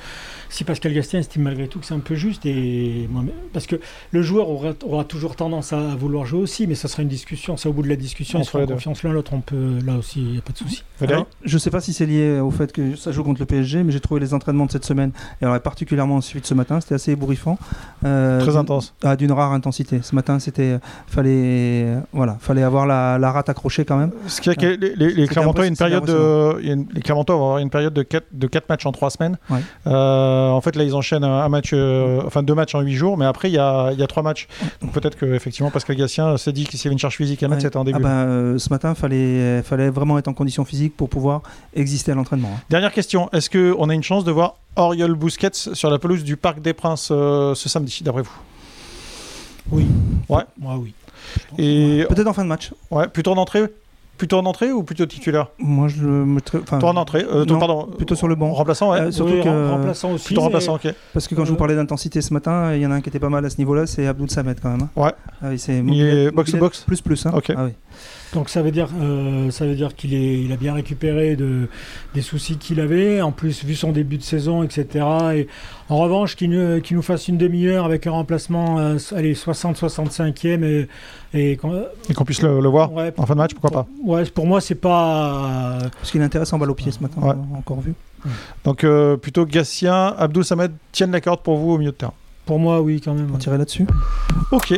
si 0.56 0.64
Pascal 0.64 0.94
Gastien 0.94 1.20
estime 1.20 1.42
malgré 1.42 1.68
tout 1.68 1.78
que 1.80 1.84
c'est 1.84 1.92
un 1.92 1.98
peu 1.98 2.14
juste, 2.14 2.46
et 2.46 3.06
moi, 3.10 3.22
parce 3.52 3.66
que 3.66 3.76
le 4.10 4.22
joueur 4.22 4.48
aura, 4.48 4.70
aura 4.84 5.04
toujours 5.04 5.36
tendance 5.36 5.74
à, 5.74 5.94
vouloir 5.96 6.24
jouer 6.24 6.40
aussi, 6.40 6.66
mais 6.66 6.74
ça 6.74 6.88
sera 6.88 7.02
une 7.02 7.08
discussion. 7.08 7.58
C'est 7.58 7.68
au 7.68 7.74
bout 7.74 7.82
de 7.82 7.88
la 7.90 7.96
discussion, 7.96 8.38
on 8.40 8.42
se 8.44 8.50
fait 8.50 8.66
confiance 8.66 9.02
l'un 9.02 9.12
l'autre. 9.12 9.32
On 9.34 9.42
peut, 9.42 9.78
là 9.84 9.96
aussi, 9.98 10.20
il 10.22 10.32
n'y 10.32 10.38
a 10.38 10.40
pas 10.40 10.52
de 10.52 10.58
souci. 10.58 10.82
Alors, 11.02 11.26
je 11.44 11.58
sais 11.58 11.68
pas 11.70 11.80
si 11.82 11.92
c'est 11.92 12.06
lié 12.06 12.40
au 12.40 12.50
fait 12.50 12.72
que 12.72 12.96
ça 12.96 13.12
joue 13.12 13.22
contre 13.22 13.40
le 13.40 13.46
PSG, 13.46 13.82
mais 13.82 13.92
j'ai 13.92 14.00
trouvé 14.00 14.18
les 14.18 14.32
entraînements 14.32 14.64
de 14.64 14.70
cette 14.72 14.86
semaine, 14.86 15.12
et 15.42 15.44
alors 15.44 15.60
particulièrement 15.60 16.20
celui 16.22 16.40
de 16.40 16.46
ce 16.46 16.54
matin, 16.54 16.80
c'était 16.80 16.94
assez 16.94 17.12
ébouriffant. 17.12 17.58
Euh, 18.04 18.40
Très 18.40 18.52
d'une- 18.52 18.60
intense. 18.60 18.94
ah, 19.04 19.14
d'une 19.14 19.32
rare 19.32 19.52
intensité. 19.52 20.00
Ce 20.02 20.14
matin, 20.14 20.38
c'était 20.38 20.78
fallait 21.06 21.96
voilà, 22.12 22.36
fallait 22.40 22.62
avoir 22.62 22.86
la, 22.86 23.18
la 23.18 23.30
rate 23.32 23.48
accrochée 23.50 23.84
quand 23.84 23.96
même. 23.98 24.10
Ce 24.26 24.40
qui 24.40 24.50
est 24.50 24.54
que 24.56 24.66
les, 24.66 24.94
les- 24.96 25.12
les 25.12 25.28
Clermontois, 25.28 25.66
une 25.66 25.76
période 25.76 26.04
de, 26.06 26.56
les 26.94 27.02
Clermontois 27.02 27.36
vont 27.36 27.42
avoir 27.44 27.58
une 27.58 27.70
période 27.70 27.92
de 27.92 28.02
4 28.02 28.24
de 28.32 28.46
quatre 28.46 28.68
matchs 28.68 28.86
en 28.86 28.92
3 28.92 29.10
semaines. 29.10 29.36
Ouais. 29.50 29.60
Euh, 29.86 30.45
en 30.50 30.60
fait, 30.60 30.76
là, 30.76 30.84
ils 30.84 30.94
enchaînent 30.94 31.24
un, 31.24 31.48
match, 31.48 31.70
euh, 31.72 32.20
enfin 32.26 32.42
deux 32.42 32.54
matchs 32.54 32.74
en 32.74 32.80
8 32.80 32.94
jours, 32.94 33.16
mais 33.16 33.24
après, 33.26 33.48
il 33.50 33.54
y 33.54 33.58
a, 33.58 33.90
il 33.92 33.98
y 33.98 34.02
a 34.02 34.06
3 34.06 34.22
matchs. 34.22 34.48
Donc 34.82 34.92
peut-être 34.92 35.16
que 35.16 35.26
effectivement, 35.26 35.70
Pascal 35.70 35.96
Gatien 35.96 36.36
s'est 36.36 36.52
dit 36.52 36.64
qu'il 36.64 36.78
y 36.78 36.86
avait 36.86 36.92
une 36.92 36.98
charge 36.98 37.16
physique 37.16 37.42
à 37.42 37.48
mettre, 37.48 37.58
Ouais. 37.60 37.62
c'était 37.68 37.76
en 37.76 37.84
début. 37.84 37.98
Ah 38.00 38.02
ben, 38.02 38.08
euh, 38.10 38.58
ce 38.58 38.70
matin, 38.70 38.94
fallait 38.94 39.62
fallait 39.62 39.90
vraiment 39.90 40.18
être 40.18 40.28
en 40.28 40.34
condition 40.34 40.64
physique 40.64 40.96
pour 40.96 41.08
pouvoir 41.08 41.42
exister 41.74 42.12
à 42.12 42.14
l'entraînement. 42.14 42.50
hein. 42.56 42.60
Dernière 42.70 42.92
question 42.92 43.28
est-ce 43.32 43.50
qu'on 43.50 43.88
a 43.88 43.94
une 43.94 44.02
chance 44.02 44.24
de 44.24 44.30
voir 44.32 44.56
Oriol 44.76 45.14
Busquets 45.14 45.50
sur 45.72 45.90
la 45.90 45.98
pelouse 45.98 46.22
du 46.24 46.36
Parc 46.36 46.60
des 46.60 46.72
Princes 46.74 47.08
euh, 47.10 47.54
ce 47.54 47.68
samedi, 47.68 48.00
d'après 48.02 48.22
vous? 48.22 48.38
Oui. 49.70 49.86
Ouais. 50.28 50.42
Moi, 50.58 50.76
oui. 50.78 50.92
Et 51.58 52.04
Peut-être 52.08 52.28
en 52.28 52.32
fin 52.32 52.44
de 52.44 52.48
match. 52.48 52.72
ouais, 52.90 53.08
plutôt 53.08 53.32
en 53.32 53.36
entrée 53.36 53.64
Plutôt 54.18 54.38
en 54.38 54.46
entrée 54.46 54.72
ou 54.72 54.82
plutôt 54.82 55.04
titulaire 55.06 55.48
Moi, 55.58 55.88
je 55.88 56.02
le 56.02 56.24
mettrais. 56.24 56.58
enfin, 56.62 56.78
Plutôt 56.78 56.88
en 56.88 56.96
entrée 56.96 57.24
euh, 57.30 57.44
non, 57.44 57.58
pardon, 57.58 57.86
plutôt 57.96 58.14
sur 58.14 58.28
le 58.28 58.34
banc. 58.34 58.52
Remplaçant, 58.52 58.92
ouais. 58.92 59.00
Euh, 59.00 59.10
surtout 59.10 59.34
Oui, 59.34 59.42
que- 59.42 59.48
rem- 59.48 59.70
remplaçant 59.72 60.12
aussi. 60.12 60.26
plutôt 60.26 60.40
remplaçant, 60.42 60.74
ok. 60.76 60.88
Parce 61.12 61.28
que 61.28 61.34
quand 61.34 61.44
je 61.44 61.50
vous 61.50 61.56
Euh, 61.56 61.58
parlais 61.58 61.74
d'intensité 61.76 62.20
ce 62.22 62.32
matin, 62.32 62.72
il 62.74 62.80
y 62.80 62.86
en 62.86 62.90
a 62.90 62.94
un 62.94 63.00
qui 63.00 63.08
était 63.10 63.18
pas 63.18 63.28
mal 63.28 63.44
à 63.44 63.50
ce 63.50 63.58
niveau-là, 63.58 63.86
c'est 63.86 64.06
Abdul 64.06 64.30
Samed 64.30 64.58
quand 64.62 64.70
même. 64.70 64.82
hein. 64.82 64.88
Ouais. 65.00 65.12
Ah 65.42 65.46
oui, 65.50 65.58
c'est 65.58 65.78
Il 65.78 66.00
est 66.00 66.30
box 66.30 66.50
to 66.52 66.58
box 66.58 66.80
Plus 66.86 67.00
plus. 67.02 67.26
Hein. 67.26 67.32
Ok. 67.34 67.52
Ah 67.56 67.64
oui. 67.66 67.72
Donc 68.36 68.50
ça 68.50 68.60
veut 68.60 68.70
dire, 68.70 68.88
euh, 69.00 69.50
ça 69.50 69.64
veut 69.64 69.74
dire 69.74 69.94
qu'il 69.96 70.12
est, 70.12 70.42
il 70.42 70.52
a 70.52 70.56
bien 70.56 70.74
récupéré 70.74 71.36
de, 71.36 71.68
des 72.14 72.20
soucis 72.20 72.58
qu'il 72.58 72.80
avait. 72.80 73.22
En 73.22 73.32
plus, 73.32 73.64
vu 73.64 73.74
son 73.74 73.92
début 73.92 74.18
de 74.18 74.22
saison, 74.22 74.62
etc. 74.62 75.06
Et 75.34 75.48
en 75.88 75.96
revanche, 75.96 76.36
qu'il 76.36 76.50
nous, 76.50 77.02
fasse 77.02 77.28
une 77.28 77.38
demi-heure 77.38 77.86
avec 77.86 78.06
un 78.06 78.10
remplacement, 78.10 78.78
euh, 78.78 78.98
allez, 79.14 79.32
60-65e 79.34 80.62
et, 80.64 80.88
et 81.32 81.56
qu'on- 81.56 81.86
puisse 82.26 82.42
le, 82.42 82.60
le 82.60 82.68
voir 82.68 82.92
ouais, 82.92 83.10
en 83.16 83.24
fin 83.24 83.32
de 83.32 83.38
match, 83.38 83.52
pourquoi 83.54 83.70
pas 83.70 83.86
Ouais, 84.04 84.24
pour 84.26 84.46
moi, 84.46 84.60
c'est 84.60 84.74
pas. 84.74 85.78
Parce 85.98 86.10
qu'il 86.10 86.20
est 86.20 86.24
intéressant 86.24 86.58
balle 86.58 86.70
au 86.70 86.74
pied 86.74 86.92
ce 86.92 87.00
matin, 87.00 87.20
Ouais. 87.22 87.32
on 87.50 87.54
a 87.54 87.58
encore 87.58 87.80
vu. 87.80 87.94
Donc 88.64 88.84
euh, 88.84 89.16
plutôt 89.16 89.46
Gatien, 89.46 90.14
Abdou 90.18 90.42
Samed 90.42 90.72
tiennent 90.92 91.12
la 91.12 91.20
corde 91.22 91.40
pour 91.40 91.56
vous 91.56 91.70
au 91.72 91.78
milieu 91.78 91.92
de 91.92 91.96
terrain. 91.96 92.12
Pour 92.46 92.60
moi, 92.60 92.80
oui, 92.80 93.00
quand 93.04 93.12
même. 93.12 93.28
On 93.34 93.38
tirait 93.38 93.58
là-dessus. 93.58 93.86
Ok, 94.52 94.72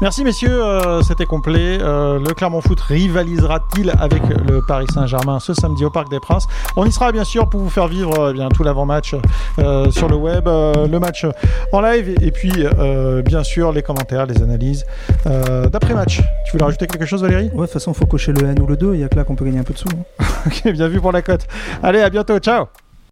merci 0.00 0.24
messieurs, 0.24 0.64
euh, 0.64 1.02
c'était 1.02 1.26
complet. 1.26 1.78
Euh, 1.80 2.18
le 2.18 2.32
Clermont 2.32 2.62
Foot 2.62 2.80
rivalisera-t-il 2.80 3.90
avec 3.98 4.22
le 4.48 4.62
Paris 4.66 4.86
Saint-Germain 4.94 5.38
ce 5.40 5.52
samedi 5.52 5.84
au 5.84 5.90
Parc 5.90 6.10
des 6.10 6.18
Princes? 6.20 6.46
On 6.76 6.86
y 6.86 6.92
sera 6.92 7.12
bien 7.12 7.24
sûr 7.24 7.48
pour 7.50 7.60
vous 7.60 7.68
faire 7.68 7.88
vivre 7.88 8.18
euh, 8.18 8.30
eh 8.30 8.32
bien, 8.32 8.48
tout 8.48 8.62
l'avant-match 8.62 9.14
euh, 9.58 9.90
sur 9.90 10.08
le 10.08 10.16
web, 10.16 10.48
euh, 10.48 10.86
le 10.86 10.98
match 10.98 11.26
en 11.72 11.80
live 11.82 12.14
et, 12.22 12.30
puis 12.30 12.52
euh, 12.56 13.20
bien 13.20 13.42
sûr 13.44 13.72
les 13.72 13.82
commentaires, 13.82 14.24
les 14.24 14.42
analyses 14.42 14.86
euh, 15.26 15.66
d'après-match. 15.68 16.22
Tu 16.46 16.52
voulais 16.52 16.64
rajouter 16.64 16.86
quelque 16.86 17.04
chose 17.06 17.20
Valérie? 17.22 17.50
Ouais, 17.52 17.60
de 17.60 17.60
toute 17.64 17.72
façon, 17.72 17.92
il 17.92 17.96
faut 17.98 18.06
cocher 18.06 18.32
le 18.32 18.46
N 18.46 18.58
ou 18.60 18.66
le 18.66 18.78
2, 18.78 18.94
il 18.94 19.00
y 19.00 19.04
a 19.04 19.08
que 19.10 19.16
là 19.16 19.24
qu'on 19.24 19.36
peut 19.36 19.44
gagner 19.44 19.58
un 19.58 19.64
peu 19.64 19.74
de 19.74 19.78
sous. 19.78 19.88
hein. 19.88 20.24
Ok, 20.46 20.72
bien 20.72 20.88
vu 20.88 21.00
pour 21.00 21.12
la 21.12 21.20
cote. 21.20 21.46
Allez, 21.82 22.00
à 22.00 22.08
bientôt, 22.08 22.38
ciao 22.38 22.66